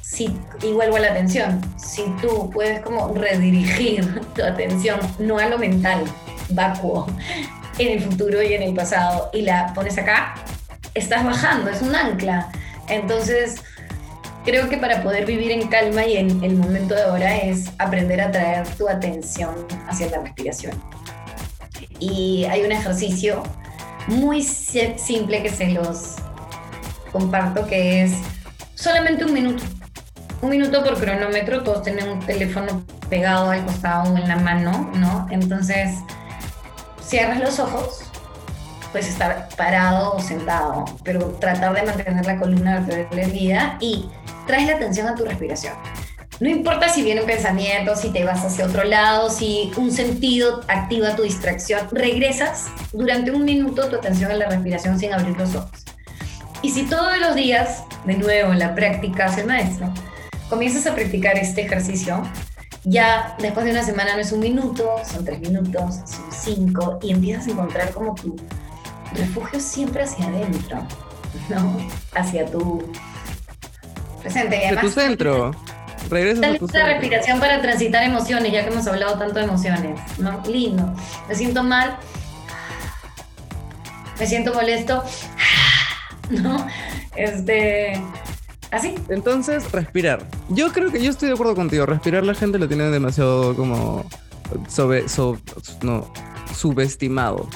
Si, 0.00 0.36
y 0.62 0.80
a 0.80 0.98
la 0.98 1.08
atención, 1.08 1.60
si 1.76 2.04
tú 2.22 2.50
puedes 2.50 2.80
como 2.80 3.12
redirigir 3.14 4.20
tu 4.34 4.42
atención 4.42 4.98
no 5.18 5.38
a 5.38 5.46
lo 5.46 5.58
mental, 5.58 6.04
vacuo, 6.50 7.06
en 7.78 7.98
el 7.98 8.00
futuro 8.00 8.42
y 8.42 8.54
en 8.54 8.62
el 8.62 8.74
pasado, 8.74 9.30
y 9.32 9.42
la 9.42 9.72
pones 9.74 9.98
acá, 9.98 10.34
estás 10.94 11.24
bajando, 11.24 11.70
es 11.70 11.82
un 11.82 11.94
ancla. 11.94 12.48
Entonces, 12.88 13.56
creo 14.44 14.68
que 14.68 14.78
para 14.78 15.02
poder 15.02 15.26
vivir 15.26 15.52
en 15.52 15.68
calma 15.68 16.06
y 16.06 16.16
en 16.16 16.42
el 16.42 16.56
momento 16.56 16.94
de 16.94 17.02
ahora 17.02 17.36
es 17.36 17.70
aprender 17.78 18.20
a 18.20 18.30
traer 18.30 18.66
tu 18.76 18.88
atención 18.88 19.54
hacia 19.88 20.10
la 20.10 20.20
respiración. 20.20 20.72
Y 22.00 22.44
hay 22.44 22.62
un 22.62 22.72
ejercicio 22.72 23.42
muy 24.06 24.42
simple 24.42 25.42
que 25.42 25.50
se 25.50 25.68
los 25.68 26.16
comparto, 27.12 27.66
que 27.66 28.02
es 28.02 28.12
solamente 28.74 29.24
un 29.24 29.32
minuto. 29.32 29.62
Un 30.40 30.50
minuto 30.50 30.84
por 30.84 30.98
cronómetro, 31.00 31.62
todos 31.64 31.82
tienen 31.82 32.08
un 32.08 32.20
teléfono 32.20 32.84
pegado 33.10 33.50
al 33.50 33.64
costado 33.64 34.12
o 34.12 34.16
en 34.16 34.28
la 34.28 34.36
mano, 34.36 34.90
¿no? 34.94 35.26
Entonces, 35.30 35.96
cierras 37.04 37.40
los 37.40 37.58
ojos, 37.58 38.04
puedes 38.92 39.08
estar 39.08 39.48
parado 39.56 40.14
o 40.14 40.20
sentado, 40.20 40.84
pero 41.02 41.26
tratar 41.40 41.74
de 41.74 41.82
mantener 41.82 42.24
la 42.24 42.38
columna 42.38 42.80
vertebral 42.80 43.18
erguida 43.18 43.76
y 43.80 44.08
traes 44.46 44.66
la 44.66 44.74
atención 44.74 45.08
a 45.08 45.14
tu 45.14 45.24
respiración. 45.24 45.74
No 46.40 46.48
importa 46.48 46.88
si 46.88 47.02
viene 47.02 47.22
un 47.22 47.26
pensamiento, 47.26 47.96
si 47.96 48.10
te 48.10 48.24
vas 48.24 48.44
hacia 48.44 48.66
otro 48.66 48.84
lado, 48.84 49.28
si 49.28 49.72
un 49.76 49.90
sentido 49.90 50.60
activa 50.68 51.16
tu 51.16 51.22
distracción, 51.22 51.88
regresas 51.90 52.66
durante 52.92 53.32
un 53.32 53.44
minuto 53.44 53.88
tu 53.88 53.96
atención 53.96 54.30
a 54.30 54.34
la 54.34 54.48
respiración 54.48 55.00
sin 55.00 55.12
abrir 55.12 55.36
los 55.36 55.56
ojos. 55.56 55.84
Y 56.62 56.70
si 56.70 56.84
todos 56.84 57.18
los 57.18 57.34
días, 57.34 57.84
de 58.04 58.14
nuevo 58.14 58.52
en 58.52 58.58
la 58.58 58.74
práctica 58.74 59.32
el 59.36 59.46
maestro, 59.46 59.92
comienzas 60.48 60.86
a 60.86 60.94
practicar 60.94 61.38
este 61.38 61.62
ejercicio, 61.62 62.22
ya 62.84 63.36
después 63.38 63.64
de 63.64 63.72
una 63.72 63.82
semana 63.82 64.14
no 64.14 64.20
es 64.20 64.32
un 64.32 64.40
minuto, 64.40 64.90
son 65.04 65.24
tres 65.24 65.40
minutos, 65.40 65.96
son 66.04 66.32
cinco, 66.32 66.98
y 67.02 67.12
empiezas 67.12 67.46
a 67.46 67.50
encontrar 67.50 67.90
como 67.92 68.14
tu 68.14 68.34
refugio 69.12 69.60
siempre 69.60 70.02
hacia 70.02 70.26
adentro, 70.26 70.78
¿no? 71.48 71.76
Hacia 72.14 72.46
tu 72.46 72.90
presente. 74.20 74.70
Y 74.72 74.76
tu 74.76 74.90
centro. 74.90 75.54
Regresas 76.10 76.54
a 76.54 76.58
tu 76.58 76.66
la 76.68 76.86
respiración 76.86 77.38
para 77.38 77.60
transitar 77.60 78.02
emociones, 78.02 78.52
ya 78.52 78.64
que 78.64 78.70
hemos 78.70 78.86
hablado 78.86 79.18
tanto 79.18 79.34
de 79.34 79.44
emociones, 79.44 80.00
¿no? 80.18 80.42
Lindo. 80.46 80.94
Me 81.28 81.34
siento 81.34 81.62
mal, 81.62 81.98
me 84.18 84.26
siento 84.26 84.54
molesto, 84.54 85.04
¿no? 86.42 86.66
Este 87.16 88.00
Así. 88.70 88.94
Entonces, 89.08 89.70
respirar. 89.72 90.26
Yo 90.50 90.72
creo 90.72 90.92
que 90.92 91.02
yo 91.02 91.10
estoy 91.10 91.28
de 91.28 91.34
acuerdo 91.34 91.54
contigo. 91.54 91.86
Respirar 91.86 92.24
la 92.24 92.34
gente 92.34 92.58
lo 92.58 92.68
tiene 92.68 92.84
demasiado 92.84 93.56
como 93.56 94.04
sobre, 94.68 95.04
no, 95.82 96.12
subestimado. 96.54 97.48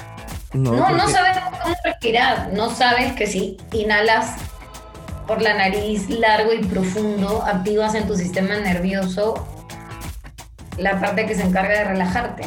No, 0.53 0.71
no, 0.71 1.09
sabes 1.09 1.37
cómo 1.61 1.75
respirar. 1.83 2.51
No 2.53 2.71
sabes 2.71 3.13
que 3.13 3.27
si 3.27 3.57
inhalas 3.71 4.35
por 5.27 5.41
la 5.41 5.53
nariz 5.53 6.09
largo 6.09 6.51
y 6.51 6.63
profundo, 6.63 7.43
activas 7.43 7.93
en 7.95 8.07
tu 8.07 8.15
sistema 8.15 8.57
nervioso 8.59 9.47
la 10.77 10.99
parte 10.99 11.27
que 11.27 11.35
se 11.35 11.43
encarga 11.43 11.77
de 11.77 11.83
relajarte 11.83 12.43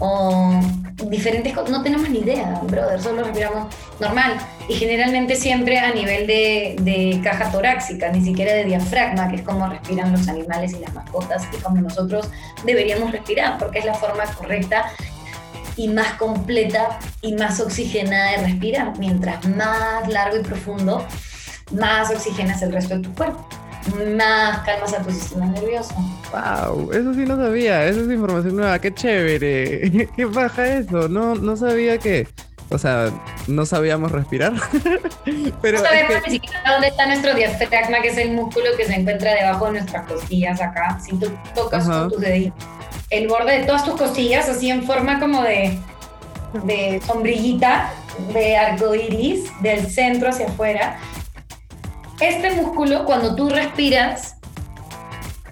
o 0.00 0.60
diferentes 1.08 1.52
cosas. 1.52 1.70
No 1.70 1.82
tenemos 1.82 2.08
ni 2.08 2.20
idea, 2.20 2.60
brother, 2.64 3.00
solo 3.00 3.24
respiramos 3.24 3.74
normal. 4.00 4.38
Y 4.68 4.74
generalmente 4.74 5.36
siempre 5.36 5.78
a 5.78 5.92
nivel 5.92 6.26
de, 6.26 6.76
de, 6.80 7.20
caja 7.22 7.50
torácica, 7.50 8.10
ni 8.10 8.24
siquiera 8.24 8.52
de 8.52 8.64
diafragma, 8.64 9.28
que 9.28 9.36
es 9.36 9.42
como 9.42 9.66
respiran 9.68 10.12
los 10.12 10.28
animales 10.28 10.72
y 10.72 10.78
las 10.80 10.94
mascotas 10.94 11.46
y 11.52 11.56
como 11.58 11.80
nosotros 11.80 12.28
deberíamos 12.64 13.12
respirar, 13.12 13.58
porque 13.58 13.80
es 13.80 13.84
la 13.84 13.94
forma 13.94 14.24
correcta 14.24 14.90
y 15.76 15.88
más 15.88 16.12
completa 16.14 16.98
y 17.20 17.34
más 17.34 17.60
oxigenada 17.60 18.32
de 18.32 18.36
respirar. 18.48 18.98
Mientras 18.98 19.46
más 19.46 20.08
largo 20.08 20.38
y 20.38 20.42
profundo, 20.42 21.06
más 21.72 22.10
oxigenas 22.10 22.62
el 22.62 22.72
resto 22.72 22.96
de 22.96 23.02
tu 23.02 23.14
cuerpo 23.14 23.46
más 24.16 24.60
calmas 24.60 24.94
a 24.94 25.02
tu 25.02 25.10
sistema 25.10 25.46
nervioso. 25.46 25.94
Wow, 26.34 26.90
eso 26.92 27.14
sí 27.14 27.20
no 27.20 27.36
sabía, 27.36 27.86
eso 27.86 28.00
es 28.00 28.10
información 28.10 28.56
nueva, 28.56 28.78
qué 28.78 28.92
chévere, 28.92 30.08
qué 30.16 30.24
baja 30.24 30.66
eso, 30.66 31.08
no, 31.08 31.34
no 31.34 31.56
sabía 31.56 31.98
que, 31.98 32.26
o 32.70 32.78
sea, 32.78 33.10
no 33.46 33.64
sabíamos 33.66 34.10
respirar. 34.10 34.52
Pero 35.62 35.78
no 35.78 35.84
sabemos 35.84 36.16
ni 36.26 36.32
siquiera 36.32 36.72
dónde 36.72 36.88
está 36.88 37.06
nuestro 37.06 37.34
diafragma, 37.34 38.00
que 38.00 38.08
es 38.08 38.18
el 38.18 38.32
músculo 38.32 38.66
que 38.76 38.84
se 38.84 38.94
encuentra 38.94 39.34
debajo 39.34 39.66
de 39.66 39.72
nuestras 39.72 40.06
costillas 40.06 40.60
acá. 40.60 40.98
Si 41.00 41.16
tú 41.16 41.30
tocas 41.54 41.86
con 41.86 42.10
tus 42.10 42.20
deditos, 42.20 42.64
el 43.10 43.28
borde 43.28 43.60
de 43.60 43.64
todas 43.64 43.84
tus 43.84 43.94
costillas, 43.94 44.48
así 44.48 44.70
en 44.70 44.82
forma 44.82 45.20
como 45.20 45.42
de, 45.42 45.78
de 46.64 47.00
sombrillita, 47.06 47.92
de 48.32 48.56
arco 48.56 48.94
iris, 48.94 49.50
del 49.60 49.86
centro 49.86 50.30
hacia 50.30 50.46
afuera 50.46 50.98
este 52.20 52.50
músculo, 52.52 53.04
cuando 53.04 53.34
tú 53.34 53.48
respiras 53.48 54.36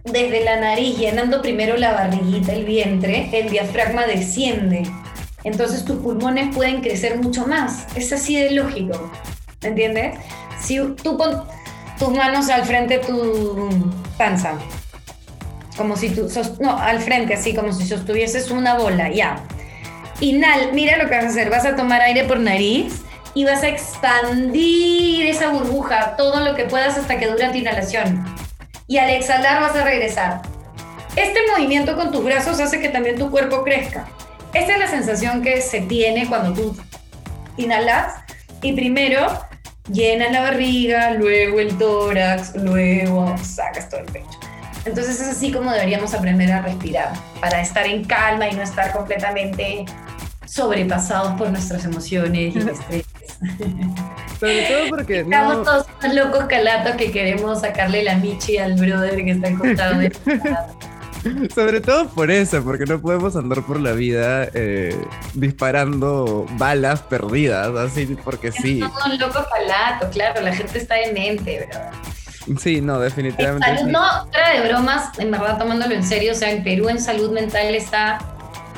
desde 0.05 0.45
la 0.45 0.57
nariz, 0.57 0.99
llenando 0.99 1.43
primero 1.43 1.77
la 1.77 1.93
barriguita, 1.93 2.53
el 2.53 2.65
vientre, 2.65 3.29
el 3.33 3.51
diafragma 3.51 4.07
desciende. 4.07 4.83
Entonces 5.45 5.85
tus 5.85 5.99
pulmones 5.99 6.55
pueden 6.55 6.81
crecer 6.81 7.19
mucho 7.19 7.47
más. 7.47 7.87
Es 7.97 8.13
así 8.13 8.37
de 8.37 8.51
lógico. 8.53 9.11
¿Me 9.63 9.69
entiendes? 9.69 10.19
Si 10.61 10.79
tú 11.03 11.17
pon 11.17 11.43
tus 11.99 12.11
manos 12.11 12.49
al 12.49 12.65
frente 12.65 12.99
tu 12.99 13.69
panza, 14.19 14.59
como 15.77 15.97
si 15.97 16.11
tú, 16.11 16.29
no, 16.61 16.77
al 16.77 17.01
frente, 17.01 17.35
así 17.35 17.55
como 17.55 17.73
si 17.73 17.87
sostuvieses 17.87 18.51
una 18.51 18.75
bola, 18.75 19.11
ya. 19.11 19.43
Inhal, 20.21 20.73
mira 20.73 20.97
lo 20.97 21.09
que 21.09 21.17
vas 21.17 21.25
a 21.25 21.29
hacer, 21.29 21.51
vas 21.51 21.65
a 21.65 21.75
tomar 21.75 22.01
aire 22.03 22.25
por 22.25 22.39
nariz 22.39 23.03
y 23.35 23.45
vas 23.45 23.63
a 23.63 23.69
expandir 23.69 25.27
esa 25.27 25.49
burbuja 25.49 26.17
todo 26.17 26.41
lo 26.41 26.55
que 26.55 26.65
puedas 26.65 26.99
hasta 26.99 27.19
que 27.19 27.27
dure 27.27 27.49
tu 27.49 27.57
inhalación. 27.57 28.25
Y 28.93 28.99
al 28.99 29.09
exhalar 29.09 29.63
vas 29.63 29.75
a 29.75 29.85
regresar. 29.85 30.43
Este 31.17 31.39
movimiento 31.51 31.97
con 31.97 32.13
tus 32.13 32.23
brazos 32.23 32.61
hace 32.61 32.79
que 32.79 32.91
también 32.91 33.17
tu 33.17 33.31
cuerpo 33.31 33.65
crezca. 33.65 34.07
Esta 34.53 34.75
es 34.75 34.79
la 34.79 34.87
sensación 34.87 35.41
que 35.41 35.63
se 35.63 35.81
tiene 35.81 36.27
cuando 36.29 36.53
tú 36.53 36.77
inhalas 37.57 38.17
y 38.61 38.75
primero 38.75 39.29
llenas 39.91 40.31
la 40.31 40.43
barriga, 40.43 41.13
luego 41.13 41.59
el 41.59 41.79
tórax, 41.79 42.55
luego 42.57 43.35
sacas 43.39 43.89
todo 43.89 44.01
el 44.01 44.13
pecho. 44.13 44.39
Entonces 44.85 45.23
es 45.23 45.29
así 45.29 45.51
como 45.51 45.73
deberíamos 45.73 46.13
aprender 46.13 46.53
a 46.53 46.61
respirar 46.61 47.15
para 47.41 47.63
estar 47.63 47.87
en 47.87 48.05
calma 48.05 48.47
y 48.51 48.55
no 48.55 48.61
estar 48.61 48.93
completamente 48.93 49.87
sobrepasados 50.45 51.33
por 51.39 51.49
nuestras 51.49 51.87
emociones 51.87 52.55
y 52.55 52.59
estrés. 52.69 53.07
Sobre 54.43 54.63
todo 54.63 54.89
porque. 54.91 55.21
Estamos 55.21 55.65
todos 55.65 55.87
locos 56.15 56.45
calatos 56.49 56.97
que 56.97 57.13
queremos 57.13 57.61
sacarle 57.61 58.03
la 58.03 58.17
michi 58.17 58.59
al 58.59 58.75
brother 58.75 59.15
que 59.25 59.31
está 59.31 59.89
al 59.89 60.01
de. 60.01 60.13
Sobre 61.55 61.81
todo 61.81 62.09
por 62.09 62.33
eso, 62.33 62.65
porque 62.65 62.85
no 62.85 63.01
podemos 63.01 63.37
andar 63.37 63.63
por 63.63 63.79
la 63.79 63.93
vida 63.93 64.49
eh, 64.55 65.01
disparando 65.35 66.47
balas 66.59 67.03
perdidas, 67.03 67.69
así 67.77 68.19
porque 68.25 68.51
sí. 68.51 68.81
Somos 68.81 69.21
locos 69.21 69.47
calatos, 69.47 70.09
claro, 70.11 70.41
la 70.41 70.53
gente 70.53 70.79
está 70.79 70.97
de 70.97 71.13
mente, 71.13 71.61
¿verdad? 71.61 71.93
Sí, 72.59 72.81
no, 72.81 72.99
definitivamente. 72.99 73.85
No, 73.85 74.27
fuera 74.33 74.51
de 74.51 74.69
bromas, 74.69 75.17
en 75.21 75.31
verdad 75.31 75.59
tomándolo 75.59 75.95
en 75.95 76.03
serio, 76.03 76.33
o 76.33 76.35
sea, 76.35 76.51
en 76.51 76.65
Perú 76.65 76.89
en 76.89 76.99
salud 76.99 77.31
mental 77.31 77.73
está 77.73 78.19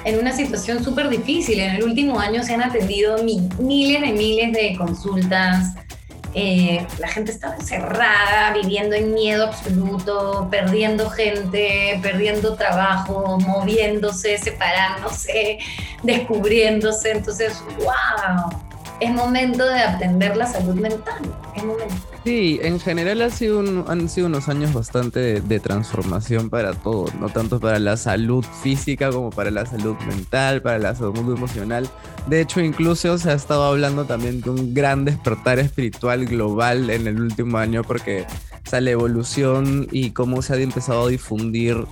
en 0.05 0.19
una 0.19 0.33
situación 0.33 0.85
súper 0.85 1.09
difícil. 1.09 1.61
En 1.61 1.77
el 1.77 1.85
último 1.85 2.19
año 2.19 2.43
se 2.43 2.55
han 2.55 2.63
atendido 2.63 3.17
miles 3.23 4.01
de 4.01 4.13
miles 4.13 4.53
de 4.53 4.77
consultas. 4.77 5.75
Eh, 6.37 6.85
la 6.99 7.07
gente 7.07 7.31
estaba 7.31 7.55
encerrada, 7.55 8.53
viviendo 8.61 8.97
en 8.97 9.15
miedo 9.15 9.47
absoluto, 9.47 10.49
perdiendo 10.51 11.09
gente, 11.09 12.01
perdiendo 12.03 12.57
trabajo, 12.57 13.39
moviéndose, 13.39 14.39
separándose, 14.39 15.59
descubriéndose. 16.03 17.13
Entonces, 17.13 17.63
wow, 17.79 18.64
es 19.05 19.13
momento 19.13 19.65
de 19.67 19.81
atender 19.81 20.37
la 20.37 20.47
salud 20.47 20.75
mental. 20.75 21.23
Es 21.55 21.65
momento. 21.65 21.95
Sí, 22.25 22.59
en 22.63 22.81
general 22.81 23.21
ha 23.21 23.31
sido 23.31 23.61
han 23.87 24.09
sido 24.09 24.29
unos 24.29 24.49
años 24.49 24.73
bastante 24.73 25.41
de, 25.41 25.61
transformación 25.61 26.49
para 26.49 26.73
todo, 26.73 27.07
no 27.21 27.29
tanto 27.29 27.61
para 27.61 27.79
la 27.79 27.99
salud 27.99 28.45
física 28.63 29.11
como 29.11 29.31
para 29.31 29.51
la 29.51 29.67
salud 29.67 29.97
mental, 30.09 30.63
para 30.63 30.79
la 30.79 30.95
salud 30.95 31.37
emocional. 31.37 31.89
De 32.27 32.41
hecho, 32.41 32.61
incluso 32.61 33.19
se 33.19 33.31
ha 33.31 33.35
estado 33.35 33.65
hablando 33.65 34.07
también 34.07 34.41
de 34.41 34.51
un 34.51 34.73
gran 34.73 35.05
despertar 35.05 35.59
espiritual 35.59 36.25
global 36.25 36.89
en 36.89 37.07
el 37.07 37.21
último 37.21 37.59
año 37.59 37.83
porque 37.85 38.27
o 38.73 38.81
la 38.81 38.91
evolución 38.91 39.87
y 39.93 40.11
cómo 40.11 40.41
se 40.41 40.55
ha 40.55 40.57
empezado 40.57 41.07
a 41.07 41.09
difundir 41.09 41.87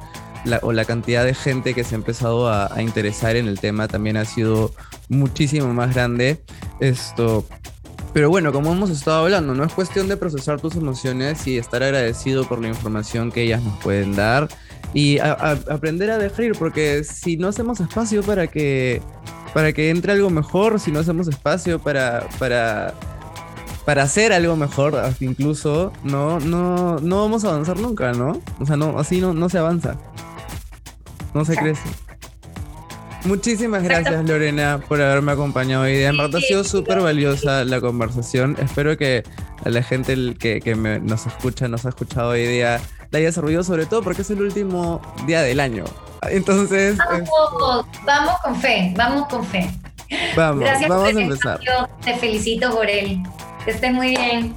o 0.62 0.72
la 0.72 0.84
cantidad 0.84 1.24
de 1.24 1.34
gente 1.34 1.74
que 1.74 1.84
se 1.84 1.94
ha 1.94 1.98
empezado 1.98 2.48
a, 2.48 2.74
a 2.74 2.82
interesar 2.82 3.36
en 3.36 3.46
el 3.46 3.60
tema 3.60 3.86
también 3.86 4.16
ha 4.16 4.24
sido 4.24 4.72
muchísimo 5.12 5.72
más 5.72 5.94
grande. 5.94 6.42
Esto, 6.80 7.44
pero 8.12 8.28
bueno, 8.28 8.52
como 8.52 8.72
hemos 8.72 8.90
estado 8.90 9.24
hablando, 9.24 9.54
no 9.54 9.64
es 9.64 9.72
cuestión 9.72 10.06
de 10.08 10.16
procesar 10.16 10.60
tus 10.60 10.76
emociones 10.76 11.46
y 11.46 11.56
estar 11.56 11.82
agradecido 11.82 12.46
por 12.46 12.60
la 12.60 12.68
información 12.68 13.32
que 13.32 13.42
ellas 13.42 13.62
nos 13.62 13.78
pueden 13.78 14.14
dar 14.14 14.48
y 14.92 15.18
aprender 15.18 16.10
a 16.10 16.18
dejar 16.18 16.44
ir, 16.44 16.52
porque 16.58 17.04
si 17.04 17.38
no 17.38 17.48
hacemos 17.48 17.80
espacio 17.80 18.22
para 18.22 18.46
que, 18.48 19.00
para 19.54 19.72
que 19.72 19.88
entre 19.88 20.12
algo 20.12 20.28
mejor, 20.28 20.78
si 20.78 20.92
no 20.92 21.00
hacemos 21.00 21.26
espacio 21.28 21.78
para, 21.78 22.28
para, 22.38 22.92
para 23.86 24.02
hacer 24.02 24.34
algo 24.34 24.56
mejor, 24.56 24.94
incluso, 25.20 25.92
no, 26.04 26.38
no, 26.40 26.98
no 26.98 27.22
vamos 27.22 27.44
a 27.44 27.48
avanzar 27.48 27.78
nunca, 27.78 28.12
¿no? 28.12 28.42
O 28.60 28.66
sea, 28.66 28.76
no, 28.76 28.98
así 28.98 29.22
no, 29.22 29.32
no 29.32 29.48
se 29.48 29.56
avanza, 29.56 29.96
no 31.32 31.46
se 31.46 31.56
crece. 31.56 31.88
Muchísimas 33.24 33.82
gracias 33.82 34.24
Lorena 34.24 34.80
por 34.88 35.00
haberme 35.00 35.32
acompañado 35.32 35.84
hoy 35.84 35.96
día. 35.96 36.08
En 36.08 36.16
verdad 36.16 36.36
ha 36.36 36.40
sido 36.40 36.64
súper 36.64 37.00
valiosa 37.00 37.64
la 37.64 37.80
conversación. 37.80 38.56
Espero 38.60 38.96
que 38.96 39.22
a 39.64 39.68
la 39.68 39.82
gente 39.82 40.34
que, 40.38 40.60
que 40.60 40.74
nos 40.74 41.26
escucha, 41.26 41.68
nos 41.68 41.86
ha 41.86 41.90
escuchado 41.90 42.30
hoy 42.30 42.46
día, 42.46 42.80
le 43.10 43.18
haya 43.18 43.32
servido 43.32 43.62
sobre 43.62 43.86
todo 43.86 44.02
porque 44.02 44.22
es 44.22 44.30
el 44.30 44.42
último 44.42 45.00
día 45.26 45.42
del 45.42 45.60
año. 45.60 45.84
Entonces... 46.22 46.96
Vamos, 46.98 47.86
vamos 48.04 48.34
con 48.42 48.56
fe, 48.56 48.92
vamos 48.96 49.28
con 49.28 49.44
fe. 49.46 49.70
Vamos, 50.36 50.68
vamos 50.88 51.08
a 51.08 51.20
empezar. 51.20 51.60
Te 52.04 52.16
felicito 52.16 52.70
por 52.70 52.88
él. 52.88 53.22
Que 53.64 53.70
estés 53.70 53.92
muy 53.92 54.08
bien. 54.10 54.54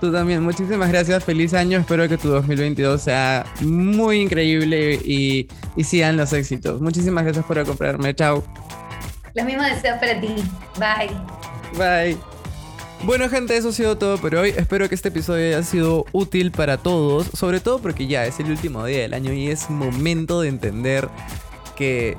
Tú 0.00 0.12
también, 0.12 0.42
muchísimas 0.42 0.90
gracias, 0.90 1.24
feliz 1.24 1.54
año, 1.54 1.78
espero 1.78 2.08
que 2.08 2.16
tu 2.16 2.28
2022 2.28 3.02
sea 3.02 3.44
muy 3.60 4.20
increíble 4.20 4.94
y, 5.04 5.48
y 5.76 5.84
sigan 5.84 6.16
los 6.16 6.32
éxitos. 6.32 6.80
Muchísimas 6.80 7.24
gracias 7.24 7.44
por 7.44 7.58
acompañarme, 7.58 8.14
chao. 8.14 8.44
Lo 9.34 9.44
mismo 9.44 9.62
deseo 9.62 9.98
para 9.98 10.20
ti, 10.20 10.34
bye. 10.78 11.10
Bye. 11.76 12.18
Bueno 13.04 13.28
gente, 13.28 13.56
eso 13.56 13.70
ha 13.70 13.72
sido 13.72 13.98
todo 13.98 14.18
por 14.18 14.36
hoy. 14.36 14.50
Espero 14.56 14.88
que 14.88 14.94
este 14.94 15.08
episodio 15.08 15.48
haya 15.48 15.64
sido 15.64 16.04
útil 16.12 16.52
para 16.52 16.76
todos, 16.76 17.26
sobre 17.34 17.58
todo 17.58 17.80
porque 17.80 18.06
ya 18.06 18.24
es 18.26 18.38
el 18.38 18.50
último 18.50 18.84
día 18.86 19.00
del 19.00 19.14
año 19.14 19.32
y 19.32 19.48
es 19.48 19.68
momento 19.68 20.40
de 20.42 20.48
entender 20.48 21.08
que 21.74 22.16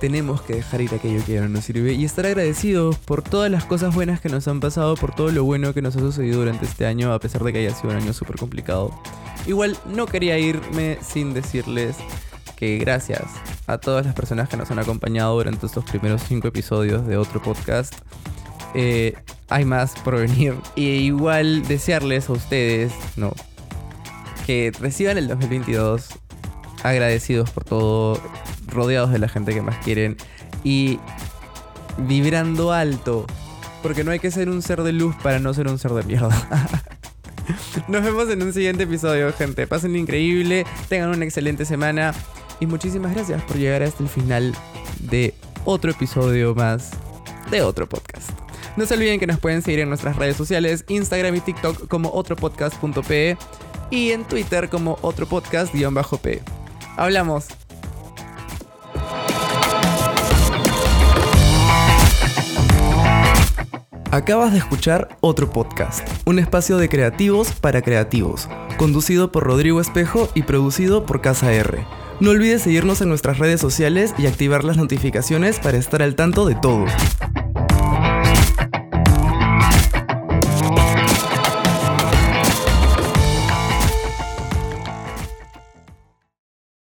tenemos 0.00 0.42
que 0.42 0.54
dejar 0.54 0.80
ir 0.80 0.94
aquello 0.94 1.24
que 1.24 1.34
ya 1.34 1.40
no 1.40 1.48
nos 1.48 1.64
sirve 1.64 1.92
y 1.92 2.04
estar 2.04 2.26
agradecidos 2.26 2.98
por 2.98 3.22
todas 3.22 3.50
las 3.50 3.64
cosas 3.64 3.94
buenas 3.94 4.20
que 4.20 4.28
nos 4.28 4.46
han 4.48 4.60
pasado, 4.60 4.94
por 4.96 5.14
todo 5.14 5.30
lo 5.30 5.44
bueno 5.44 5.72
que 5.72 5.82
nos 5.82 5.96
ha 5.96 6.00
sucedido 6.00 6.40
durante 6.40 6.66
este 6.66 6.86
año, 6.86 7.12
a 7.12 7.18
pesar 7.18 7.42
de 7.42 7.52
que 7.52 7.60
haya 7.60 7.74
sido 7.74 7.90
un 7.90 7.96
año 7.96 8.12
súper 8.12 8.36
complicado. 8.36 8.90
Igual 9.46 9.76
no 9.86 10.06
quería 10.06 10.38
irme 10.38 10.98
sin 11.02 11.32
decirles 11.34 11.96
que 12.56 12.78
gracias 12.78 13.22
a 13.66 13.78
todas 13.78 14.04
las 14.04 14.14
personas 14.14 14.48
que 14.48 14.56
nos 14.56 14.70
han 14.70 14.78
acompañado 14.78 15.34
durante 15.34 15.66
estos 15.66 15.84
primeros 15.84 16.22
cinco 16.26 16.48
episodios 16.48 17.06
de 17.06 17.16
otro 17.16 17.42
podcast. 17.42 17.94
Eh, 18.74 19.14
hay 19.48 19.64
más 19.64 19.94
por 20.04 20.16
venir. 20.16 20.54
Y 20.74 20.88
igual 20.88 21.66
desearles 21.66 22.28
a 22.28 22.32
ustedes, 22.32 22.92
no, 23.16 23.32
que 24.46 24.72
reciban 24.80 25.18
el 25.18 25.28
2022 25.28 26.08
agradecidos 26.82 27.50
por 27.50 27.64
todo, 27.64 28.20
rodeados 28.76 29.10
de 29.10 29.18
la 29.18 29.28
gente 29.28 29.52
que 29.52 29.62
más 29.62 29.76
quieren 29.78 30.16
y 30.62 30.98
vibrando 31.98 32.72
alto. 32.72 33.26
Porque 33.82 34.04
no 34.04 34.10
hay 34.10 34.18
que 34.18 34.30
ser 34.30 34.48
un 34.48 34.62
ser 34.62 34.82
de 34.82 34.92
luz 34.92 35.14
para 35.22 35.38
no 35.38 35.54
ser 35.54 35.68
un 35.68 35.78
ser 35.78 35.92
de 35.92 36.02
mierda. 36.02 36.30
Nos 37.88 38.02
vemos 38.02 38.28
en 38.30 38.42
un 38.42 38.52
siguiente 38.52 38.84
episodio, 38.84 39.32
gente. 39.32 39.66
Pasen 39.66 39.94
increíble, 39.96 40.66
tengan 40.88 41.10
una 41.10 41.24
excelente 41.24 41.64
semana 41.64 42.12
y 42.58 42.66
muchísimas 42.66 43.14
gracias 43.14 43.42
por 43.42 43.56
llegar 43.56 43.82
hasta 43.82 44.02
el 44.02 44.08
final 44.08 44.54
de 45.00 45.34
otro 45.64 45.90
episodio 45.90 46.54
más 46.54 46.90
de 47.50 47.62
otro 47.62 47.88
podcast. 47.88 48.30
No 48.76 48.84
se 48.84 48.94
olviden 48.94 49.18
que 49.18 49.26
nos 49.26 49.38
pueden 49.38 49.62
seguir 49.62 49.80
en 49.80 49.88
nuestras 49.88 50.16
redes 50.16 50.36
sociales, 50.36 50.84
Instagram 50.88 51.34
y 51.36 51.40
TikTok 51.40 51.88
como 51.88 52.10
otropodcast.pe 52.12 53.38
y 53.90 54.10
en 54.10 54.24
Twitter 54.24 54.68
como 54.68 54.98
otropodcast-p. 55.02 56.42
Hablamos. 56.96 57.65
Acabas 64.16 64.52
de 64.52 64.58
escuchar 64.58 65.18
otro 65.20 65.50
podcast, 65.50 66.08
un 66.24 66.38
espacio 66.38 66.78
de 66.78 66.88
creativos 66.88 67.52
para 67.52 67.82
creativos, 67.82 68.48
conducido 68.78 69.30
por 69.30 69.44
Rodrigo 69.44 69.78
Espejo 69.78 70.30
y 70.34 70.44
producido 70.44 71.04
por 71.04 71.20
Casa 71.20 71.52
R. 71.52 71.86
No 72.20 72.30
olvides 72.30 72.62
seguirnos 72.62 73.02
en 73.02 73.10
nuestras 73.10 73.36
redes 73.38 73.60
sociales 73.60 74.14
y 74.16 74.26
activar 74.26 74.64
las 74.64 74.78
notificaciones 74.78 75.60
para 75.60 75.76
estar 75.76 76.00
al 76.00 76.14
tanto 76.14 76.46
de 76.46 76.54
todo. 76.54 76.86